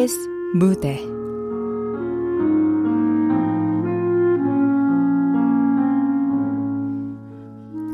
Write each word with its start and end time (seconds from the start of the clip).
KBS 0.00 0.28
무대. 0.54 0.96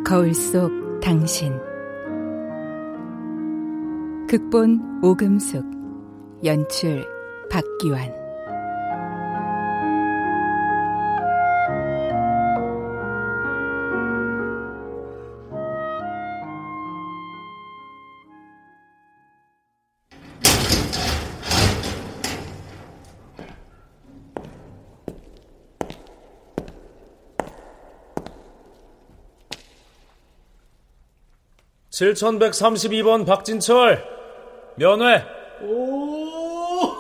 거울 0.04 0.32
속 0.32 0.70
당신. 1.00 1.52
극본 4.28 5.00
오금숙 5.02 5.64
연출 6.44 7.04
박기환 7.50 8.25
칠천백삼십이번 31.96 33.24
박진철. 33.24 34.04
면회. 34.76 35.24
오! 35.62 36.92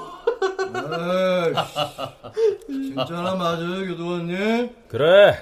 진짜나 2.66 3.34
맞아요 3.34 3.86
교도관님? 3.88 4.70
그래. 4.88 5.34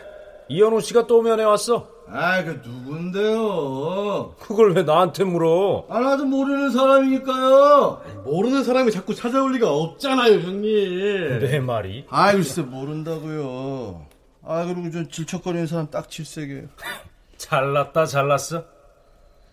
이현우 0.48 0.80
씨가 0.80 1.06
또 1.06 1.22
면회 1.22 1.44
왔어. 1.44 1.86
아그 2.08 2.62
누군데요? 2.66 4.34
그걸 4.40 4.72
왜 4.74 4.82
나한테 4.82 5.22
물어? 5.22 5.86
아 5.88 6.00
나도 6.00 6.24
모르는 6.24 6.70
사람이니까요. 6.70 8.02
모르는 8.24 8.64
사람이 8.64 8.90
자꾸 8.90 9.14
찾아올 9.14 9.52
리가 9.52 9.70
없잖아요 9.72 10.40
형님. 10.40 11.38
내 11.38 11.60
말이? 11.60 12.06
아이 12.10 12.34
글쎄 12.34 12.62
모른다고요. 12.62 14.04
아 14.44 14.64
그리고 14.64 14.90
저 14.90 15.08
질척거리는 15.08 15.68
사람 15.68 15.88
딱 15.92 16.10
질색이에요 16.10 16.64
잘났다 17.38 18.06
잘났어 18.06 18.73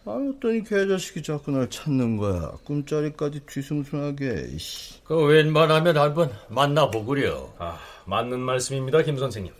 아, 0.04 0.12
어떠니 0.12 0.64
개자식이 0.64 1.22
자꾸 1.22 1.52
날 1.52 1.70
찾는 1.70 2.18
거야. 2.18 2.54
꿈자리까지 2.64 3.42
뒤숭숭하게. 3.42 4.48
이씨. 4.56 5.04
그 5.04 5.16
웬만하면 5.16 5.98
한번 5.98 6.32
만나보구려. 6.50 7.54
아, 7.60 7.78
맞는 8.06 8.40
말씀입니다, 8.40 9.04
김 9.04 9.18
선생님. 9.18 9.54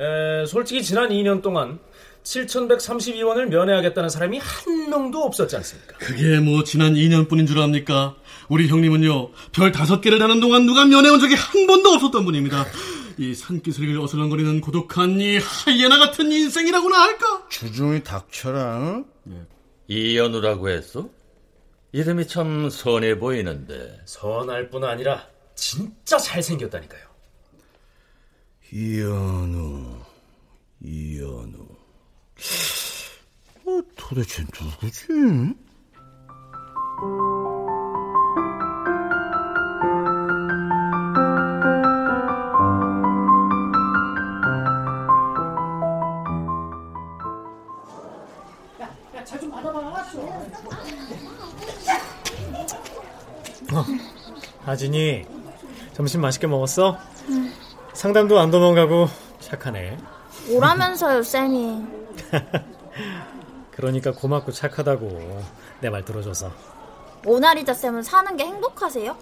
에, 0.00 0.46
솔직히 0.46 0.82
지난 0.82 1.10
2년 1.10 1.42
동안 1.42 1.78
7,132원을 2.22 3.46
면회하겠다는 3.48 4.08
사람이 4.08 4.38
한 4.38 4.90
명도 4.90 5.22
없었지 5.24 5.56
않습니까? 5.56 5.98
그게 5.98 6.38
뭐 6.40 6.62
지난 6.64 6.94
2년뿐인 6.94 7.46
줄 7.46 7.58
압니까? 7.58 8.16
우리 8.48 8.68
형님은요 8.68 9.30
별 9.52 9.72
다섯 9.72 10.00
개를 10.00 10.18
다는 10.18 10.40
동안 10.40 10.66
누가 10.66 10.84
면회 10.84 11.08
온 11.08 11.18
적이 11.20 11.34
한 11.34 11.66
번도 11.66 11.90
없었던 11.90 12.24
분입니다. 12.24 12.64
이 13.18 13.34
산기슭을 13.34 13.98
어슬렁거리는 13.98 14.60
고독한 14.60 15.20
이 15.20 15.38
하이에나 15.38 15.98
같은 15.98 16.30
인생이라고나 16.30 17.02
할까? 17.02 17.46
주중이 17.48 18.04
닥쳐라. 18.04 18.78
응? 18.78 19.04
네. 19.24 19.36
이연우라고 19.88 20.68
했어? 20.68 21.08
이름이 21.92 22.28
참 22.28 22.68
선해 22.68 23.18
보이는데. 23.18 24.02
선할 24.04 24.68
뿐 24.68 24.84
아니라 24.84 25.26
진짜 25.54 26.18
잘생겼다니까요. 26.18 27.08
이연우, 28.70 29.98
이연우. 30.82 31.66
어, 33.64 33.80
도대체 33.96 34.42
누구지? 34.42 35.06
어, 53.74 53.84
아진이 54.66 55.24
점심 55.94 56.20
맛있게 56.22 56.46
먹었어? 56.46 56.98
응. 57.30 57.52
상담도 57.92 58.38
안 58.38 58.50
도망가고 58.50 59.08
착하네. 59.40 59.98
오라면서요, 60.50 61.22
쌤이. 61.22 61.84
그러니까 63.72 64.12
고맙고 64.12 64.52
착하다고 64.52 65.42
내 65.80 65.90
말 65.90 66.04
들어줘서. 66.04 66.50
모나리자 67.24 67.74
쌤은 67.74 68.02
사는 68.02 68.36
게 68.36 68.44
행복하세요? 68.44 69.16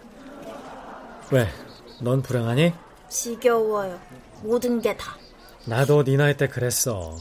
왜? 1.30 1.48
넌 2.00 2.22
불행하니? 2.22 2.72
지겨워요. 3.08 3.98
모든 4.42 4.80
게 4.80 4.96
다. 4.96 5.16
나도 5.64 6.04
네 6.04 6.16
나이 6.16 6.36
때 6.36 6.46
그랬어. 6.48 7.16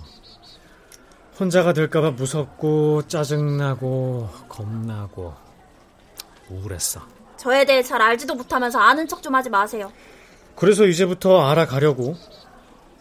혼자가 1.39 1.73
될까봐 1.73 2.11
무섭고 2.11 3.07
짜증나고 3.07 4.29
겁나고 4.47 5.33
우울했어. 6.49 7.01
저에 7.45 7.63
대해 7.63 7.83
잘 7.83 8.01
알지도 8.01 8.33
못하면서 8.33 8.79
아는 8.79 9.07
척 9.07 9.21
좀 9.21 9.35
하지 9.35 9.51
마세요. 9.51 9.91
그래서 10.55 10.85
이제부터 10.85 11.45
알아가려고. 11.47 12.15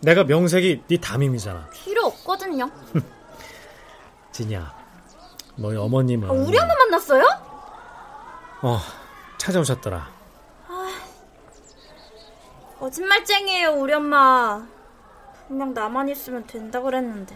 내가 0.02 0.24
명색이 0.24 0.82
네 0.86 0.98
담임이잖아. 0.98 1.70
필요 1.72 2.04
없거든요. 2.04 2.70
진이야, 4.32 4.74
너희 5.56 5.78
어머님은... 5.78 6.28
아, 6.28 6.32
우리 6.32 6.58
엄마 6.58 6.74
만났어요? 6.74 7.24
어, 8.60 8.78
찾아오셨더라. 9.38 10.10
아, 10.68 11.00
거짓말쟁이에요, 12.80 13.70
우리 13.70 13.94
엄마. 13.94 14.66
분명 15.48 15.72
나만 15.72 16.10
있으면 16.10 16.46
된다 16.46 16.82
그랬는데. 16.82 17.34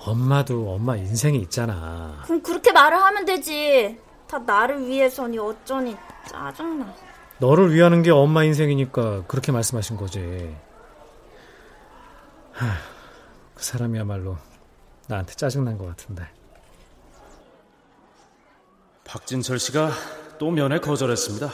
엄마도 0.00 0.72
엄마 0.72 0.96
인생이 0.96 1.38
있잖아. 1.42 2.22
그럼 2.24 2.42
그렇게 2.42 2.72
말을 2.72 3.00
하면 3.00 3.24
되지. 3.24 4.00
다 4.30 4.38
나를 4.38 4.86
위해서니 4.86 5.36
어쩌니 5.38 5.96
짜증나. 6.28 6.94
너를 7.40 7.74
위하는 7.74 8.02
게 8.02 8.12
엄마 8.12 8.44
인생이니까 8.44 9.24
그렇게 9.26 9.50
말씀하신 9.50 9.96
거지. 9.96 10.56
하, 12.52 12.66
그 13.56 13.64
사람이야말로 13.64 14.38
나한테 15.08 15.34
짜증난 15.34 15.76
것 15.76 15.86
같은데. 15.86 16.28
박진철 19.02 19.58
씨가 19.58 19.90
또 20.38 20.52
면회 20.52 20.78
거절했습니다. 20.78 21.50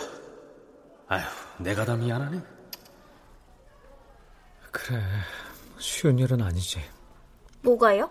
아휴, 1.08 1.24
내가 1.58 1.86
다 1.86 1.96
미안하네. 1.96 2.42
그래, 4.70 5.02
쉬운 5.78 6.18
일은 6.18 6.42
아니지. 6.42 6.82
뭐가요? 7.62 8.10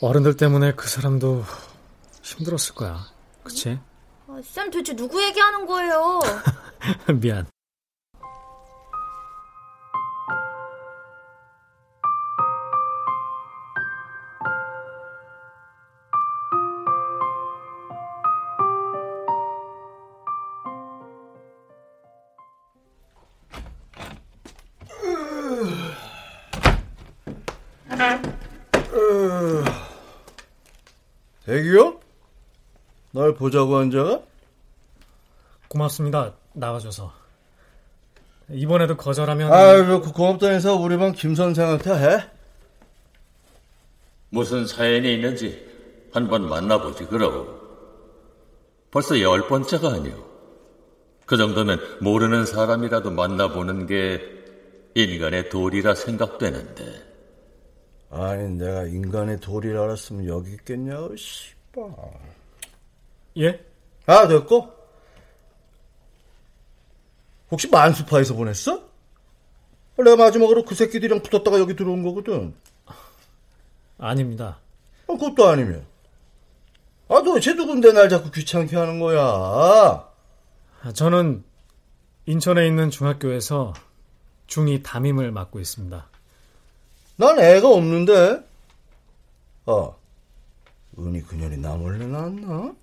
어른들 0.00 0.38
때문에 0.38 0.72
그 0.72 0.88
사람도 0.88 1.44
힘들었을 2.24 2.74
거야. 2.74 3.06
그치? 3.42 3.78
아, 4.26 4.40
쌤 4.42 4.70
대체 4.70 4.96
누구 4.96 5.22
얘기하는 5.22 5.66
거예요? 5.66 6.20
미안. 7.20 7.46
날 33.14 33.32
보자고 33.32 33.76
한 33.76 33.92
자가? 33.92 34.20
고맙습니다. 35.68 36.34
나와줘서. 36.52 37.12
이번에도 38.50 38.96
거절하면. 38.96 39.52
아유, 39.52 40.00
그 40.00 40.10
고맙다 40.10 40.52
인사 40.52 40.72
우리 40.72 40.96
방김 40.96 41.36
선생한테 41.36 41.90
해? 41.94 42.24
무슨 44.30 44.66
사연이 44.66 45.14
있는지 45.14 45.64
한 46.12 46.28
번 46.28 46.48
만나보지, 46.48 47.06
그러고. 47.06 47.54
벌써 48.90 49.20
열 49.20 49.46
번째가 49.46 49.92
아니오. 49.92 50.24
그 51.24 51.36
정도면 51.36 51.80
모르는 52.00 52.46
사람이라도 52.46 53.12
만나보는 53.12 53.86
게 53.86 54.20
인간의 54.96 55.50
도리라 55.50 55.94
생각되는데. 55.94 56.84
아니, 58.10 58.48
내가 58.58 58.84
인간의 58.84 59.38
도리를 59.40 59.76
알았으면 59.78 60.26
여기 60.26 60.52
있겠냐고, 60.52 61.14
씨발. 61.16 61.84
예? 63.38 63.64
아, 64.06 64.26
됐고. 64.28 64.72
혹시 67.50 67.68
만수파에서 67.68 68.34
보냈어? 68.34 68.82
내가 69.96 70.16
마지막으로 70.16 70.64
그 70.64 70.74
새끼들이랑 70.74 71.22
붙었다가 71.22 71.58
여기 71.58 71.76
들어온 71.76 72.02
거거든. 72.02 72.54
아닙니다. 73.98 74.58
아, 75.08 75.12
그것도 75.12 75.46
아니면. 75.46 75.86
아, 77.08 77.22
도대체 77.22 77.54
누군데 77.54 77.92
날 77.92 78.08
자꾸 78.08 78.30
귀찮게 78.30 78.76
하는 78.76 78.98
거야? 78.98 79.20
아, 79.22 80.92
저는 80.94 81.44
인천에 82.26 82.66
있는 82.66 82.90
중학교에서 82.90 83.74
중2 84.48 84.82
담임을 84.82 85.30
맡고 85.30 85.60
있습니다. 85.60 86.08
난 87.16 87.38
애가 87.38 87.68
없는데. 87.68 88.44
아, 89.66 89.92
은희 90.98 91.22
그년이 91.22 91.58
나 91.58 91.76
몰래 91.76 92.04
낳았나? 92.06 92.74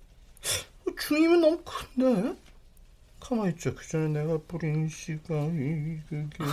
중이면 1.00 1.42
너무 1.42 1.62
큰데. 1.64 2.36
가만히 3.20 3.52
있자. 3.52 3.74
그 3.74 3.88
전에 3.88 4.08
내가 4.08 4.38
뿌린 4.48 4.88
시간이 4.90 6.02
그게 6.10 6.44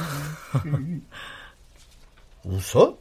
웃어? 2.44 2.98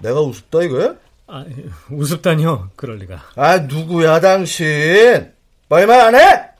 내가 0.00 0.20
우습다 0.20 0.62
이거야? 0.62 0.96
아, 1.26 1.44
우습다니요. 1.90 2.70
그럴 2.76 2.96
리가. 2.98 3.22
아 3.36 3.58
누구야 3.58 4.20
당신? 4.20 5.32
말만 5.68 6.00
안 6.00 6.14
해? 6.16 6.50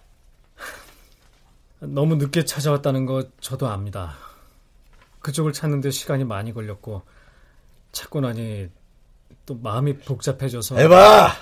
너무 1.81 2.17
늦게 2.17 2.45
찾아왔다는 2.45 3.07
거 3.07 3.25
저도 3.41 3.69
압니다. 3.69 4.17
그쪽을 5.21 5.53
찾는데 5.53 5.91
시간이 5.91 6.25
많이 6.25 6.53
걸렸고 6.53 7.03
찾고 7.93 8.21
나니 8.21 8.69
또 9.47 9.55
마음이 9.57 9.99
복잡해져서 9.99 10.77
해봐. 10.77 11.33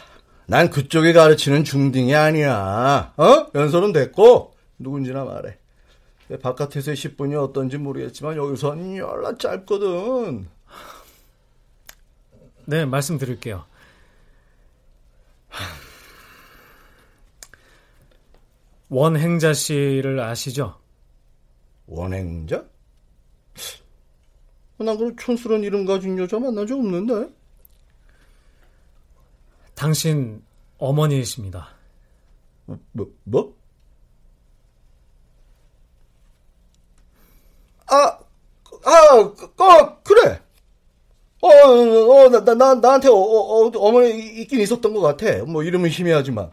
난 0.51 0.71
그쪽이 0.71 1.13
가르치는 1.13 1.63
중딩이 1.63 2.15
아니야. 2.15 3.13
어? 3.19 3.47
연설은 3.55 3.93
됐고 3.93 4.55
누군지나 4.79 5.25
말해. 5.25 5.59
바깥에서의 6.41 6.97
10분이 6.97 7.39
어떤지 7.39 7.77
모르겠지만 7.77 8.35
여기서는 8.39 8.97
연락 8.97 9.39
짧거든. 9.39 10.49
네, 12.65 12.87
말씀드릴게요. 12.87 13.67
원행자 18.89 19.53
씨를 19.53 20.19
아시죠? 20.19 20.79
원행자? 21.87 22.65
난 24.79 24.97
그런 24.97 25.15
촌스러운 25.15 25.63
이름 25.63 25.85
가진 25.85 26.17
여자 26.19 26.39
만난 26.39 26.67
적 26.67 26.79
없는데. 26.79 27.38
당신 29.79 30.43
어머니이십니다. 30.79 31.69
뭐, 32.67 33.07
뭐? 33.23 33.57
아, 37.87 38.19
아, 38.85 39.17
어, 39.17 40.03
그래. 40.03 40.43
어, 41.41 41.49
어, 41.49 42.29
나, 42.29 42.55
나, 42.55 42.75
나한테 42.75 43.09
어, 43.09 43.13
어, 43.13 43.71
어머니 43.77 44.41
있긴 44.41 44.61
있었던 44.61 44.93
것 44.93 45.01
같아. 45.01 45.45
뭐, 45.45 45.63
이름은 45.63 45.91
희미하지만. 45.91 46.51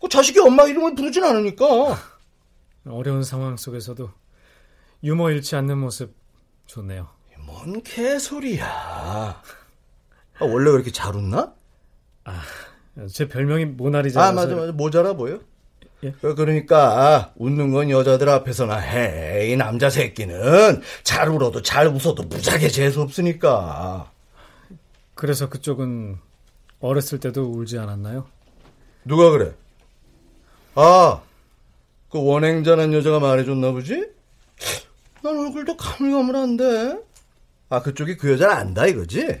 그 0.00 0.08
자식이 0.08 0.40
엄마 0.40 0.64
이름을 0.64 0.94
부르진 0.94 1.24
않으니까. 1.24 1.66
어려운 2.88 3.22
상황 3.22 3.58
속에서도 3.58 4.08
유머 5.04 5.30
잃지 5.30 5.56
않는 5.56 5.76
모습 5.76 6.14
좋네요. 6.64 7.08
뭔 7.40 7.82
개소리야. 7.82 8.64
아, 8.66 9.42
원래 10.40 10.70
그렇게 10.70 10.90
잘 10.90 11.14
웃나? 11.14 11.54
아, 12.26 12.42
제 13.12 13.28
별명이 13.28 13.64
모나리자. 13.66 14.22
아, 14.22 14.32
맞아, 14.32 14.54
맞아. 14.54 14.72
모자라 14.72 15.14
보여. 15.14 15.40
예? 16.04 16.12
그러니까 16.20 17.32
웃는 17.36 17.70
건 17.72 17.88
여자들 17.90 18.28
앞에서나 18.28 18.76
해. 18.76 19.48
이 19.50 19.56
남자 19.56 19.88
새끼는 19.88 20.82
잘 21.04 21.28
울어도 21.28 21.62
잘 21.62 21.86
웃어도 21.88 22.24
무지하게 22.24 22.68
재수 22.68 23.00
없으니까. 23.00 24.10
그래서 25.14 25.48
그쪽은 25.48 26.18
어렸을 26.80 27.18
때도 27.18 27.50
울지 27.50 27.78
않았나요? 27.78 28.26
누가 29.04 29.30
그래? 29.30 29.54
아, 30.74 31.22
그 32.10 32.22
원행자는 32.22 32.92
여자가 32.92 33.18
말해줬나 33.20 33.72
보지? 33.72 34.10
난 35.22 35.38
얼굴도 35.38 35.76
가물가물한데. 35.76 36.98
아, 37.70 37.82
그쪽이 37.82 38.16
그 38.18 38.32
여자를 38.32 38.54
안다 38.54 38.86
이거지? 38.86 39.40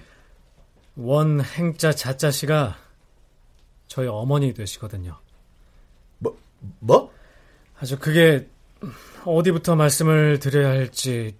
원 0.96 1.42
행자 1.42 1.92
자자 1.92 2.30
씨가 2.30 2.78
저희 3.86 4.08
어머니 4.08 4.54
되시거든요. 4.54 5.18
뭐, 6.18 6.38
뭐? 6.80 7.12
아주 7.78 7.98
그게 7.98 8.48
어디부터 9.24 9.76
말씀을 9.76 10.38
드려야 10.38 10.70
할지. 10.70 11.36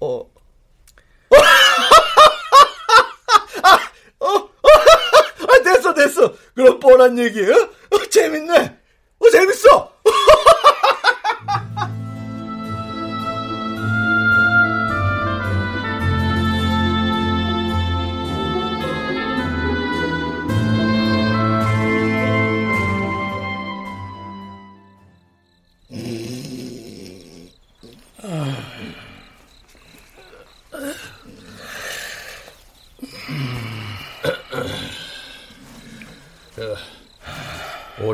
어. 0.00 0.20
아, 3.62 3.76
어, 4.20 4.28
어, 4.28 4.48
아, 5.48 5.62
됐어, 5.64 5.92
됐어. 5.94 6.32
그럼 6.54 6.78
뻔한 6.78 7.18
얘기, 7.18 7.42
어? 7.42 7.54
어 7.54 8.08
재밌네. 8.08 8.77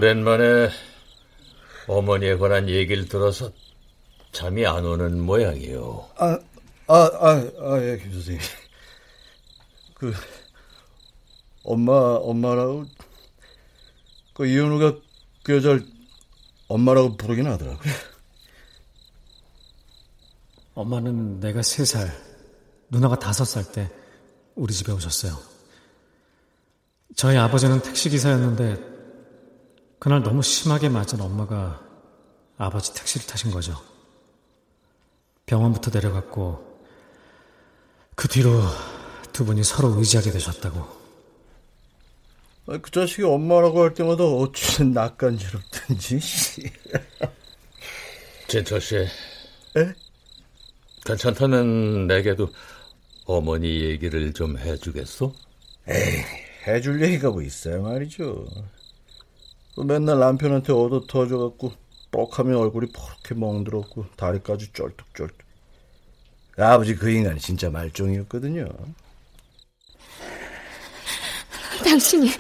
오랜만에 0.05 0.69
어머니에 1.87 2.37
관한 2.37 2.69
얘기를 2.69 3.09
들어서 3.09 3.51
잠이 4.33 4.67
안 4.67 4.85
오는 4.85 5.19
모양이요. 5.19 6.11
아, 6.19 6.39
아, 6.89 6.95
아, 6.95 7.29
아, 7.59 7.81
예, 7.81 7.97
김 7.97 8.13
선생님. 8.13 8.43
그, 9.95 10.13
엄마, 11.63 11.93
엄마라고, 11.93 12.85
그 14.35 14.47
이현우가 14.47 14.99
그 15.43 15.57
여자를 15.57 15.87
엄마라고 16.69 17.17
부르긴 17.17 17.47
하더라고요. 17.47 17.93
엄마는 20.75 21.41
내가 21.41 21.63
세 21.63 21.87
살, 21.87 22.13
누나가 22.91 23.19
다섯 23.19 23.47
살 23.47 23.65
때 23.73 23.91
우리 24.55 24.75
집에 24.75 24.93
오셨어요. 24.93 25.39
저희 27.17 27.39
아버지는 27.39 27.81
택시기사였는데 27.81 28.94
그날 30.05 30.23
너무 30.23 30.43
심하게 30.43 30.91
맞은 30.91 31.19
엄마가 31.23 31.81
아버지 32.59 32.93
택시를 32.93 33.27
타신 33.27 33.51
거죠. 33.51 33.75
병원부터 35.47 35.91
내려갔고 35.95 36.63
그 38.15 38.29
뒤로 38.29 38.61
두 39.33 39.47
분이 39.47 39.65
서로 39.65 39.99
의지하게 39.99 40.31
되셨다고. 40.31 40.79
아, 42.67 42.79
그 42.83 42.91
자식이 42.91 43.23
엄마라고 43.23 43.83
할 43.83 43.95
때마다 43.95 44.25
어찌든 44.25 44.93
낯간지럽든지. 44.93 46.21
제철 48.49 48.83
씨. 48.83 48.97
에? 48.97 49.09
괜찮다면 51.07 52.09
내게도 52.09 52.51
어머니 53.25 53.81
얘기를 53.81 54.35
좀 54.35 54.59
해주겠소? 54.59 55.33
에이, 55.89 56.25
해줄 56.67 57.01
얘기가 57.01 57.31
뭐 57.31 57.41
있어요 57.41 57.81
말이죠. 57.81 58.45
맨날 59.83 60.21
남편한테 60.21 60.73
얻어 60.73 61.01
터져갖고 61.07 61.73
뻑하면 62.11 62.57
얼굴이 62.59 62.89
퍼렇게 62.93 63.35
멍들었고 63.35 64.07
다리까지 64.17 64.73
쩔뚝쩔뚝. 64.73 65.37
아버지 66.57 66.95
그 66.95 67.11
인간이 67.11 67.41
진짜 67.41 67.69
말종이었거든요. 67.71 68.69
당신이 71.85 72.31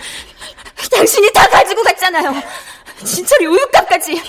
당신이 0.93 1.33
다 1.33 1.49
가지고 1.49 1.83
갔잖아요. 1.83 2.33
진철이 3.05 3.47
우유값까지. 3.47 4.23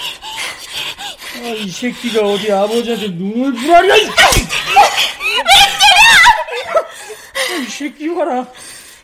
아, 1.36 1.48
이 1.48 1.70
새끼가 1.70 2.22
어디 2.28 2.52
아버지한테 2.52 3.10
눈을 3.10 3.54
부라려! 3.54 3.96
이, 3.98 4.10
이 7.62 7.66
새끼 7.70 8.10
봐라. 8.16 8.48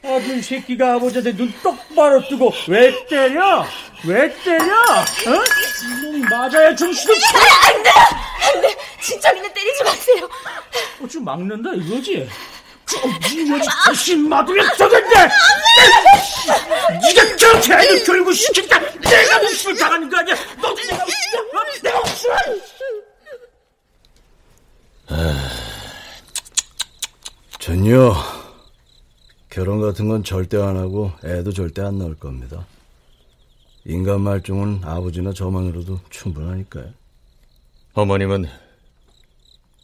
아들 0.04 0.42
새끼가 0.42 0.96
아버지한테 0.96 1.36
눈 1.36 1.54
똑바로 1.62 2.28
뜨고 2.28 2.52
왜 2.68 3.06
때려? 3.06 3.64
왜 4.04 4.34
때려? 4.44 4.74
어? 4.74 5.44
이놈 5.84 6.22
맞아야 6.22 6.76
정신을 6.76 7.20
차려. 7.20 7.46
안 7.68 7.84
돼! 7.84 7.90
안 7.92 8.62
돼! 8.62 8.78
진철이는 9.02 9.54
때리지 9.54 9.84
마세요. 9.84 10.30
어찌 11.04 11.20
막는다 11.20 11.72
이거지? 11.76 12.28
이 13.32 13.52
여지 13.52 13.70
다시 13.86 14.16
막으면 14.18 14.68
되겠네! 14.78 15.10
네가 17.02 17.36
저렇게 17.38 17.74
애를 17.74 18.04
교육을 18.04 18.34
시킨다! 18.34 18.80
내가 18.80 19.40
목숨을 19.40 19.78
당하는 19.78 20.10
거 20.10 20.18
아니야! 20.18 20.36
너 20.62 20.74
내가 20.74 20.98
목숨을! 20.98 21.82
내가 21.84 22.00
목숨을! 22.00 22.62
전요 27.60 28.16
결혼 29.50 29.80
같은 29.82 30.08
건 30.08 30.24
절대 30.24 30.58
안 30.58 30.76
하고 30.78 31.12
애도 31.24 31.52
절대 31.54 31.82
안 31.84 32.00
낳을 32.00 32.16
겁니다. 32.18 32.66
인간 33.86 34.22
말종은 34.22 34.82
아버지나 34.84 35.34
저만으로도 35.34 36.00
충분하니까요. 36.10 36.94
어머님은 37.94 38.46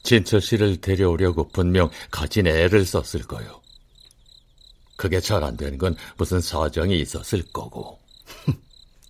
진철 0.03 0.39
씨를 0.41 0.77
데려오려고 0.77 1.49
분명 1.49 1.89
가진 2.11 2.47
애를 2.47 2.85
썼을 2.85 3.25
거요. 3.27 3.61
그게 4.95 5.19
잘 5.19 5.43
안 5.43 5.57
되는 5.57 5.77
건 5.77 5.95
무슨 6.17 6.41
사정이 6.41 6.99
있었을 6.99 7.43
거고. 7.51 7.99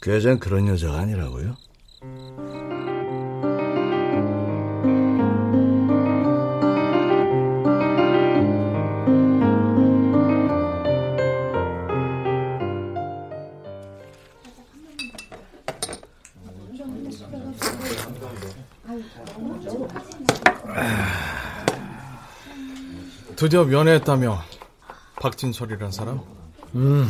그 0.00 0.14
여자는 0.14 0.38
그런 0.38 0.68
여자가 0.68 0.98
아니라고요? 1.00 1.56
드디어 23.36 23.64
면회했다며 23.64 24.42
박진철이란 25.20 25.92
사람? 25.92 26.20
음. 26.74 27.08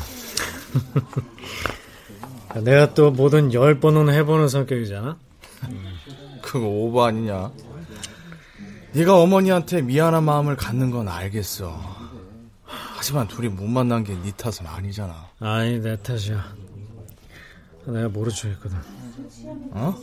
내가 2.65 2.95
또 2.95 3.11
뭐든 3.11 3.53
열 3.55 3.81
번은 3.81 4.13
해보는 4.13 4.49
성격이잖아. 4.49 5.17
그거 6.43 6.67
오버 6.67 7.07
아니냐? 7.07 7.51
네가 8.93 9.17
어머니한테 9.17 9.83
미안한 9.83 10.25
마음을 10.25 10.57
갖는 10.57 10.91
건 10.91 11.09
알겠어. 11.09 11.79
하지만 12.65 13.29
둘이 13.29 13.49
못 13.49 13.67
만난 13.67 14.03
게 14.05 14.15
네 14.15 14.33
탓은 14.33 14.67
아니잖아. 14.67 15.29
아니 15.41 15.79
내 15.81 15.97
탓이야. 15.97 16.45
내가 17.87 18.09
모른 18.09 18.33
척했거든. 18.33 18.77
어? 19.73 19.95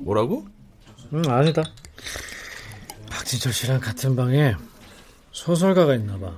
뭐라고? 0.00 0.46
응 1.12 1.22
아니다. 1.30 1.62
박진철 3.28 3.52
씨랑 3.52 3.80
같은 3.80 4.16
방에 4.16 4.54
소설가가 5.32 5.94
있나 5.96 6.18
봐. 6.18 6.34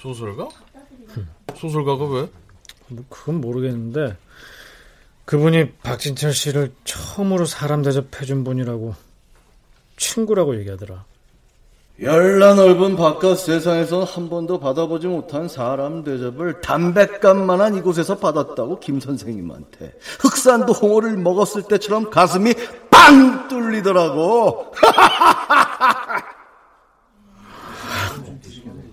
소설가? 0.00 0.48
소설가가 1.54 2.04
왜? 2.06 2.28
뭐 2.88 3.04
그건 3.08 3.40
모르겠는데 3.40 4.16
그분이 5.24 5.74
박진철 5.74 6.32
씨를 6.32 6.74
처음으로 6.82 7.44
사람 7.44 7.82
대접해준 7.82 8.42
분이라고 8.42 8.96
친구라고 9.96 10.58
얘기하더라. 10.58 11.04
열나 12.00 12.54
넓은 12.54 12.94
바깥 12.94 13.38
세상에선 13.38 14.04
한 14.04 14.28
번도 14.30 14.60
받아보지 14.60 15.08
못한 15.08 15.48
사람 15.48 16.04
대접을 16.04 16.60
담뱃감만한 16.60 17.74
이곳에서 17.76 18.18
받았다고 18.18 18.78
김 18.78 19.00
선생님한테 19.00 19.98
흑산도 20.20 20.74
홍어를 20.74 21.16
먹었을 21.16 21.64
때처럼 21.64 22.10
가슴이 22.10 22.54
빵 22.88 23.48
뚫리더라고. 23.48 24.72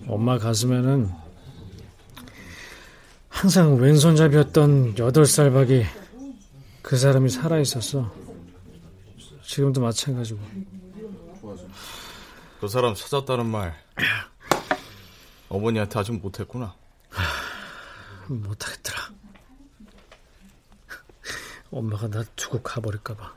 엄마 0.08 0.38
가슴에는 0.38 1.08
항상 3.28 3.76
왼손잡이였던 3.76 4.98
여덟 4.98 5.26
살 5.26 5.52
박이 5.52 5.84
그 6.82 6.96
사람이 6.96 7.28
살아 7.28 7.60
있었어. 7.60 8.10
지금도 9.44 9.80
마찬가지고. 9.80 10.40
그 12.60 12.68
사람 12.68 12.94
찾았다는 12.94 13.46
말 13.46 13.74
어머니한테 15.48 15.98
아직 15.98 16.12
못했구나. 16.12 16.74
못하겠더라. 18.28 18.98
엄마가 21.70 22.08
나 22.08 22.24
두고 22.34 22.62
가버릴까봐. 22.62 23.34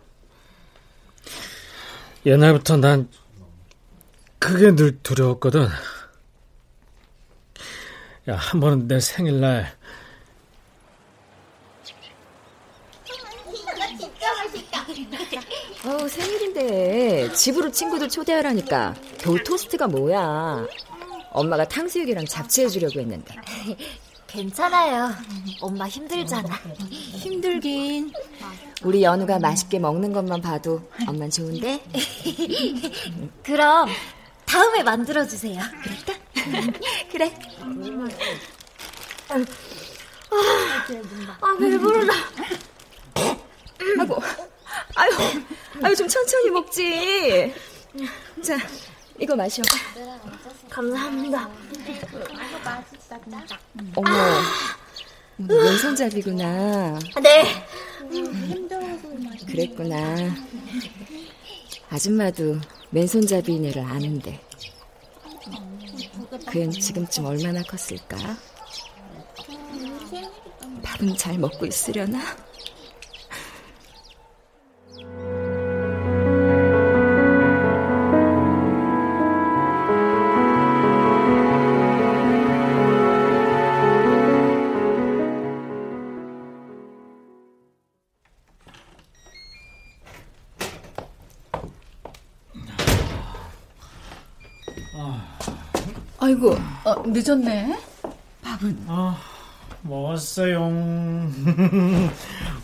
옛날부터 2.26 2.78
난 2.78 3.10
그게 4.40 4.76
늘 4.76 5.02
두려웠거든. 5.02 5.68
야, 8.30 8.36
한 8.36 8.60
번은 8.60 8.88
내 8.88 9.00
생일날 9.00 9.78
어, 15.86 16.08
생일인데 16.08 17.34
집으로 17.34 17.72
친구들 17.72 18.10
초대하라니까 18.10 18.94
겨우 19.20 19.38
토스트가 19.44 19.88
뭐야. 19.88 20.66
엄마가 21.32 21.68
탕수육이랑 21.68 22.26
잡채 22.26 22.64
해주려고 22.66 23.00
했는데. 23.00 23.36
괜찮아요. 24.28 25.12
엄마 25.62 25.88
힘들잖아. 25.88 26.50
힘들긴. 26.90 28.12
우리 28.84 29.04
연우가 29.04 29.40
맛있게 29.40 29.80
먹는 29.80 30.14
것만 30.14 30.42
봐도 30.42 30.82
엄만 31.08 31.30
좋은데? 31.30 31.82
그럼 33.44 33.90
다음에 34.46 34.84
만들어주세요. 34.84 35.62
그럴까? 35.84 36.72
그래. 37.12 37.40
아, 41.42 41.58
배부르다. 41.60 42.14
아이고, 44.00 44.22
아유, 44.96 45.10
아유, 45.84 45.96
좀 45.96 46.08
천천히 46.08 46.50
먹지. 46.52 47.54
자, 48.44 48.58
이거 49.20 49.36
마셔. 49.36 49.62
감사합니다. 50.70 51.50
어머, 53.96 54.10
너 55.38 55.56
왼손잡이구나. 55.56 57.00
네. 57.22 57.66
그랬구나. 59.48 60.36
아줌마도 61.90 62.60
맨손잡이인 62.92 63.66
애를 63.66 63.84
아는데. 63.84 64.40
그앤 66.48 66.72
지금쯤 66.72 67.26
얼마나 67.26 67.62
컸을까? 67.64 68.18
밥은 70.84 71.16
잘 71.18 71.38
먹고 71.38 71.66
있으려나? 71.66 72.20
아이고, 96.30 96.56
어, 96.84 97.04
늦었네. 97.08 97.76
밥은? 98.44 98.86
아, 98.88 99.18
먹었어요. 99.82 100.62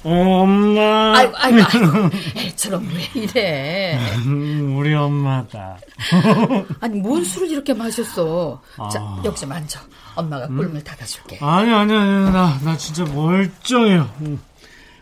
엄마. 0.03 1.13
아이고, 1.17 1.33
아이고, 1.35 1.59
아이고. 1.63 2.09
애처럼 2.37 2.87
왜 2.93 3.21
이래? 3.21 3.99
우리 4.77 4.93
엄마다. 4.93 5.79
아니, 6.79 6.99
뭔 6.99 7.25
술을 7.25 7.49
이렇게 7.49 7.73
마셨어? 7.73 8.61
아. 8.77 8.87
자, 8.89 9.01
여기 9.25 9.39
좀 9.39 9.51
앉아. 9.51 9.81
엄마가 10.13 10.45
꿀물 10.45 10.83
닫아줄게. 10.83 11.39
아니, 11.41 11.73
아니, 11.73 11.91
아니, 11.91 12.31
나, 12.31 12.59
나 12.63 12.77
진짜 12.77 13.03
멀쩡해요. 13.03 14.07
음. 14.21 14.39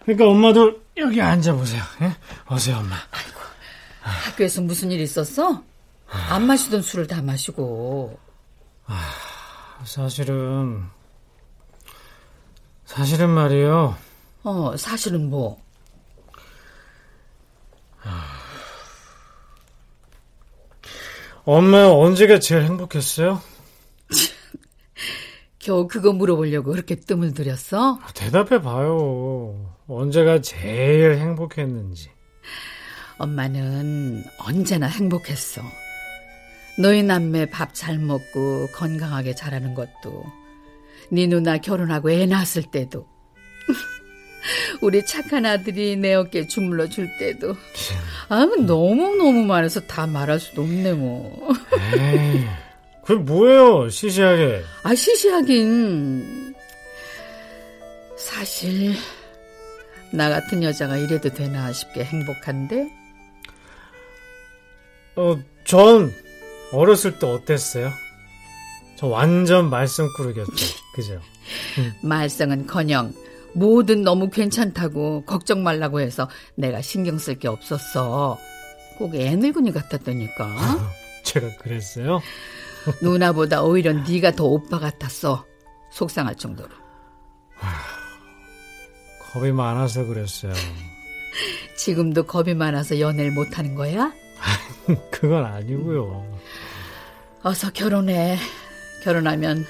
그러니까 0.05 0.29
엄마도 0.29 0.79
여기 0.95 1.21
앉아보세요. 1.21 1.83
예? 2.01 2.15
오세요, 2.49 2.77
엄마. 2.77 2.95
학교에서 3.99 4.61
무슨 4.61 4.89
일 4.89 5.01
있었어? 5.01 5.61
안 6.29 6.45
마시던 6.47 6.81
술을 6.81 7.07
다 7.07 7.21
마시고. 7.21 8.22
사실은, 9.85 10.83
사실은 12.85 13.29
말이에요. 13.29 13.95
어, 14.43 14.77
사실은 14.77 15.29
뭐? 15.29 15.61
엄마 21.45 21.85
언제가 21.87 22.39
제일 22.39 22.63
행복했어요? 22.63 23.41
겨우 25.59 25.87
그거 25.87 26.13
물어보려고 26.13 26.71
그렇게 26.71 26.95
뜸을 26.95 27.33
들였어? 27.33 27.99
대답해 28.15 28.61
봐요. 28.61 29.75
언제가 29.87 30.39
제일 30.41 31.17
행복했는지. 31.17 32.09
엄마는 33.17 34.23
언제나 34.39 34.87
행복했어. 34.87 35.61
너희 36.79 37.03
남매 37.03 37.47
밥 37.47 37.73
잘 37.73 37.99
먹고 37.99 38.67
건강하게 38.73 39.35
자라는 39.35 39.73
것도, 39.73 40.25
네 41.11 41.27
누나 41.27 41.57
결혼하고 41.57 42.11
애 42.11 42.25
낳았을 42.25 42.63
때도, 42.63 43.07
우리 44.81 45.05
착한 45.05 45.45
아들이 45.45 45.95
내 45.95 46.13
어깨에 46.13 46.47
주물러 46.47 46.87
줄 46.89 47.09
때도, 47.17 47.55
아, 48.29 48.45
너무 48.65 49.15
너무 49.15 49.43
많아서 49.45 49.79
다 49.81 50.07
말할 50.07 50.39
수도 50.39 50.63
없네, 50.63 50.93
뭐. 50.93 51.53
그게 53.05 53.19
뭐예요, 53.21 53.89
시시하게. 53.89 54.61
아, 54.83 54.95
시시하긴. 54.95 56.53
사실 58.17 58.93
나 60.13 60.29
같은 60.29 60.63
여자가 60.63 60.95
이래도 60.95 61.29
되나 61.29 61.73
싶게 61.73 62.05
행복한데 62.05 62.89
어, 65.17 65.37
전 65.65 66.13
어렸을 66.73 67.19
때 67.19 67.27
어땠어요? 67.27 67.91
저 68.97 69.07
완전 69.07 69.69
말썽꾸러기였죠. 69.69 70.51
그죠? 70.95 71.19
말썽은커녕 72.03 73.13
뭐든 73.55 74.01
너무 74.03 74.29
괜찮다고 74.29 75.25
걱정 75.25 75.63
말라고 75.63 75.99
해서 76.01 76.29
내가 76.55 76.81
신경 76.81 77.17
쓸 77.17 77.37
게 77.37 77.47
없었어. 77.47 78.37
꼭 78.97 79.15
애 79.15 79.35
늙은이 79.35 79.71
같았다니까. 79.71 80.91
제가 81.25 81.47
그랬어요? 81.57 82.21
누나보다 83.01 83.63
오히려 83.63 83.93
네가 83.93 84.31
더 84.31 84.45
오빠 84.45 84.79
같았어. 84.79 85.45
속상할 85.91 86.35
정도로. 86.35 86.69
겁이 89.31 89.51
많아서 89.51 90.05
그랬어요. 90.05 90.53
지금도 91.77 92.23
겁이 92.25 92.53
많아서 92.53 92.99
연애를 92.99 93.31
못하는 93.31 93.73
거야? 93.75 94.11
그건 95.11 95.45
아니고요. 95.45 96.39
어서 97.43 97.71
결혼해. 97.71 98.37
결혼하면 99.03 99.65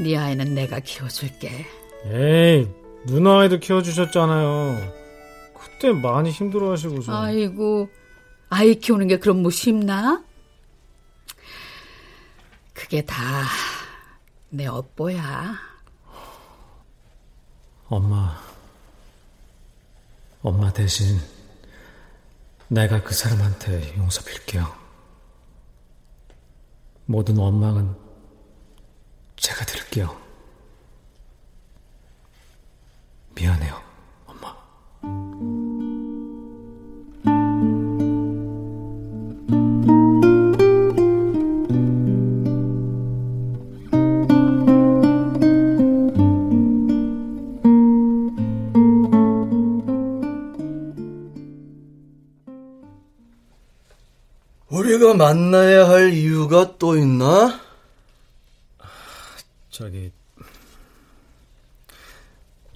네 0.00 0.16
아이는 0.16 0.54
내가 0.54 0.80
키워줄게. 0.80 1.66
에이, 2.06 2.68
누나 3.06 3.40
아이도 3.40 3.58
키워주셨잖아요. 3.58 4.92
그때 5.58 5.92
많이 5.92 6.30
힘들어하시고서. 6.30 7.12
아이고, 7.22 7.88
아이 8.48 8.76
키우는 8.76 9.08
게 9.08 9.18
그럼 9.18 9.42
뭐 9.42 9.50
쉽나? 9.50 10.22
그게 12.72 13.02
다 13.02 13.16
내 14.54 14.66
업보야. 14.66 15.54
엄마, 17.88 18.38
엄마 20.42 20.70
대신 20.74 21.18
내가 22.68 23.02
그 23.02 23.14
사람한테 23.14 23.94
용서 23.96 24.22
빌게요. 24.24 24.70
모든 27.06 27.36
원망은 27.36 27.94
제가 29.36 29.64
들을게요. 29.64 30.20
미안해요, 33.34 33.82
우리가 55.02 55.14
만나야 55.14 55.88
할 55.88 56.12
이유가 56.12 56.78
또 56.78 56.96
있나? 56.96 57.60
저기 59.68 60.12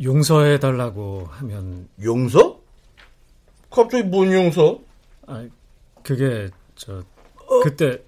용서해 0.03 0.59
달라고 0.59 1.29
하면 1.31 1.89
용서? 2.03 2.59
갑자기 3.71 4.03
뭔 4.03 4.33
용서? 4.33 4.81
아 5.27 5.47
그게 6.03 6.51
저 6.75 7.05
그때 7.63 8.03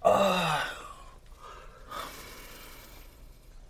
아... 0.00 0.64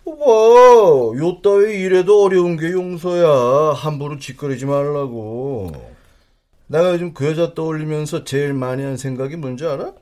봐, 0.05 0.25
요 0.25 1.41
따위 1.43 1.81
일에도 1.81 2.25
어려운 2.25 2.57
게 2.57 2.73
용서야. 2.73 3.75
함부로 3.75 4.19
짓거리지 4.19 4.65
말라고. 4.67 5.98
내가 6.69 6.93
요즘 6.93 7.13
그 7.15 7.27
여자 7.27 7.55
떠올리면서 7.55 8.25
제일 8.25 8.53
많이 8.53 8.85
한 8.85 8.97
생각이 8.97 9.37
뭔지 9.37 9.67
알아? 9.67 9.93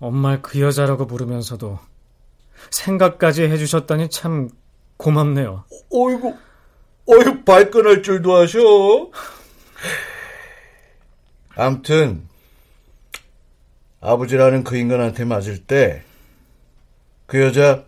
엄마 0.00 0.40
그 0.40 0.60
여자라고 0.60 1.06
부르면서도 1.06 1.78
생각까지 2.70 3.42
해주셨다니 3.42 4.08
참 4.10 4.48
고맙네요. 4.96 5.64
어이구, 5.90 6.36
어이구, 7.06 7.44
발끈할 7.44 8.02
줄도 8.02 8.36
아셔. 8.36 8.58
암튼, 11.56 12.28
아버지라는 14.00 14.62
그 14.62 14.76
인간한테 14.76 15.24
맞을 15.24 15.64
때, 15.64 16.04
그 17.26 17.40
여자, 17.42 17.84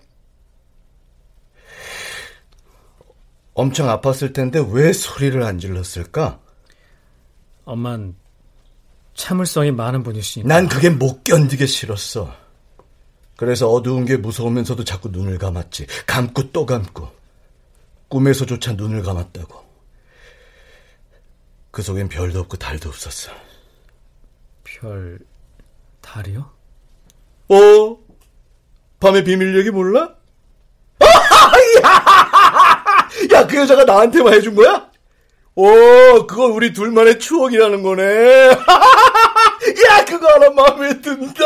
엄청 3.55 3.87
아팠을 3.87 4.35
텐데 4.35 4.65
왜 4.73 4.93
소리를 4.93 5.41
안 5.43 5.59
질렀을까? 5.59 6.41
엄만 7.65 8.15
참을성이 9.15 9.71
많은 9.71 10.03
분이시니까. 10.03 10.49
난 10.49 10.69
그게 10.69 10.91
못 10.91 11.25
견디게 11.25 11.67
싫었어. 11.67 12.35
그래서 13.37 13.69
어두운 13.69 14.05
게 14.05 14.17
무서우면서도 14.17 14.85
자꾸 14.85 15.09
눈을 15.09 15.39
감았지. 15.39 15.87
감고 16.07 16.53
또 16.53 16.67
감고. 16.67 17.09
꿈에서조차 18.09 18.73
눈을 18.73 19.03
감았다고. 19.03 19.71
그 21.71 21.83
속엔 21.83 22.09
별도 22.09 22.41
없고 22.41 22.57
달도 22.57 22.89
없었어. 22.89 23.31
별, 24.65 25.19
달이요? 26.01 26.51
어? 27.49 27.99
밤의 28.99 29.25
비밀 29.25 29.57
얘기 29.59 29.71
몰라? 29.71 30.15
야, 33.33 33.47
그 33.47 33.57
여자가 33.57 33.85
나한테만 33.85 34.35
해준 34.35 34.55
거야? 34.55 34.90
오, 35.61 36.27
그건 36.27 36.53
우리 36.53 36.73
둘만의 36.73 37.19
추억이라는 37.19 37.83
거네. 37.83 38.49
야, 38.57 40.05
그거 40.07 40.27
하나 40.27 40.49
마음에 40.49 40.99
든다. 41.03 41.45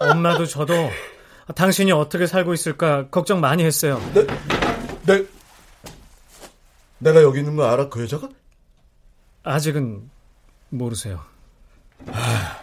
엄마도 0.00 0.44
저도 0.44 0.74
당신이 1.54 1.92
어떻게 1.92 2.26
살고 2.26 2.52
있을까 2.52 3.06
걱정 3.08 3.40
많이 3.40 3.62
했어요. 3.62 4.00
내, 4.12 4.26
내, 5.06 5.24
내가 6.98 7.22
여기 7.22 7.38
있는 7.38 7.54
거 7.54 7.70
알아, 7.70 7.88
그 7.90 8.02
여자가? 8.02 8.28
아직은 9.44 10.10
모르세요. 10.70 11.20
아, 12.08 12.56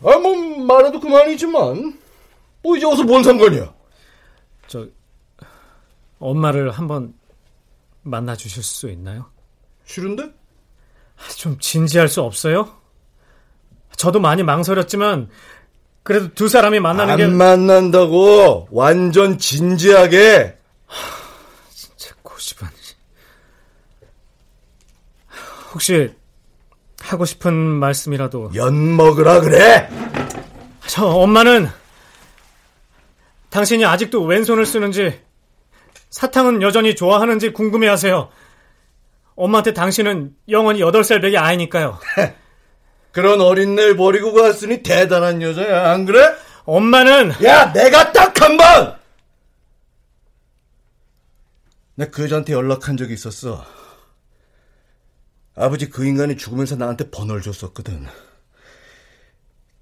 뭐, 0.00 0.64
말해도 0.66 0.98
그만이지만. 0.98 1.96
뭐, 2.60 2.76
이제 2.76 2.86
와서 2.86 3.04
뭔 3.04 3.22
상관이야? 3.22 3.72
저, 4.66 4.88
엄마를 6.18 6.72
한번 6.72 7.14
만나 8.04 8.36
주실 8.36 8.62
수 8.62 8.88
있나요? 8.90 9.26
싫은데? 9.84 10.32
좀 11.36 11.58
진지할 11.58 12.08
수 12.08 12.22
없어요? 12.22 12.76
저도 13.96 14.20
많이 14.20 14.42
망설였지만 14.42 15.28
그래도 16.02 16.32
두 16.34 16.48
사람이 16.48 16.80
만나는 16.80 17.12
안게 17.12 17.26
만난다고 17.28 18.68
완전 18.70 19.38
진지하게 19.38 20.58
진짜 21.70 22.14
고집은 22.22 22.68
혹시 25.72 26.14
하고 27.00 27.24
싶은 27.24 27.54
말씀이라도 27.54 28.52
연 28.54 28.96
먹으라 28.96 29.40
그래 29.40 29.88
저 30.86 31.06
엄마는 31.06 31.68
당신이 33.50 33.84
아직도 33.84 34.24
왼손을 34.24 34.66
쓰는지 34.66 35.20
사탕은 36.14 36.62
여전히 36.62 36.94
좋아하는지 36.94 37.52
궁금해하세요. 37.52 38.28
엄마한테 39.34 39.74
당신은 39.74 40.36
영원히 40.48 40.78
8살 40.80 41.20
배기 41.20 41.36
아이니까요. 41.36 41.98
그런 43.10 43.40
어린애를 43.40 43.96
버리고 43.96 44.32
갔으니 44.32 44.84
대단한 44.84 45.42
여자야, 45.42 45.90
안 45.90 46.04
그래? 46.04 46.20
엄마는 46.66 47.32
야, 47.42 47.72
내가 47.72 48.12
딱 48.12 48.40
한 48.40 48.56
번! 48.56 48.96
나그 51.96 52.22
여자한테 52.22 52.52
연락한 52.52 52.96
적이 52.96 53.14
있었어. 53.14 53.64
아버지 55.56 55.90
그 55.90 56.04
인간이 56.06 56.36
죽으면서 56.36 56.76
나한테 56.76 57.10
번호를 57.10 57.42
줬었거든. 57.42 58.06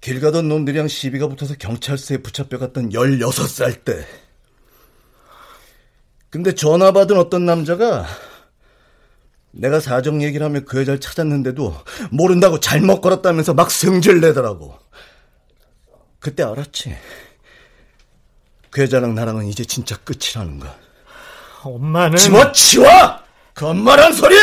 길 0.01 0.19
가던 0.19 0.49
놈들이랑 0.49 0.87
시비가 0.87 1.27
붙어서 1.27 1.55
경찰서에 1.59 2.17
붙잡혀갔던 2.17 2.89
16살 2.89 3.83
때. 3.85 4.07
근데 6.33 6.55
전화 6.55 6.91
받은 6.91 7.15
어떤 7.15 7.45
남자가 7.45 8.07
내가 9.51 9.79
사정 9.79 10.23
얘기를 10.23 10.43
하며 10.43 10.61
그 10.65 10.79
여자를 10.79 10.99
찾았는데도 10.99 11.75
모른다고 12.09 12.59
잘못 12.59 13.01
걸었다면서 13.01 13.53
막 13.53 13.69
성질 13.69 14.19
내더라고. 14.19 14.79
그때 16.19 16.41
알았지. 16.41 16.97
그 18.71 18.81
여자랑 18.81 19.13
나랑은 19.13 19.45
이제 19.45 19.63
진짜 19.63 19.95
끝이라는 19.97 20.59
거. 20.59 20.67
엄마는 21.61 22.17
집어치워! 22.17 22.87
그 23.53 23.67
엄마란 23.67 24.11
소리! 24.11 24.35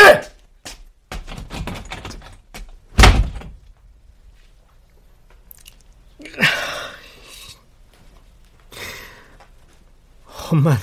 엄마 10.51 10.77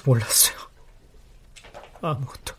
아무것도 0.00 0.10
몰랐어요. 0.10 0.56
아무것도. 2.02 2.49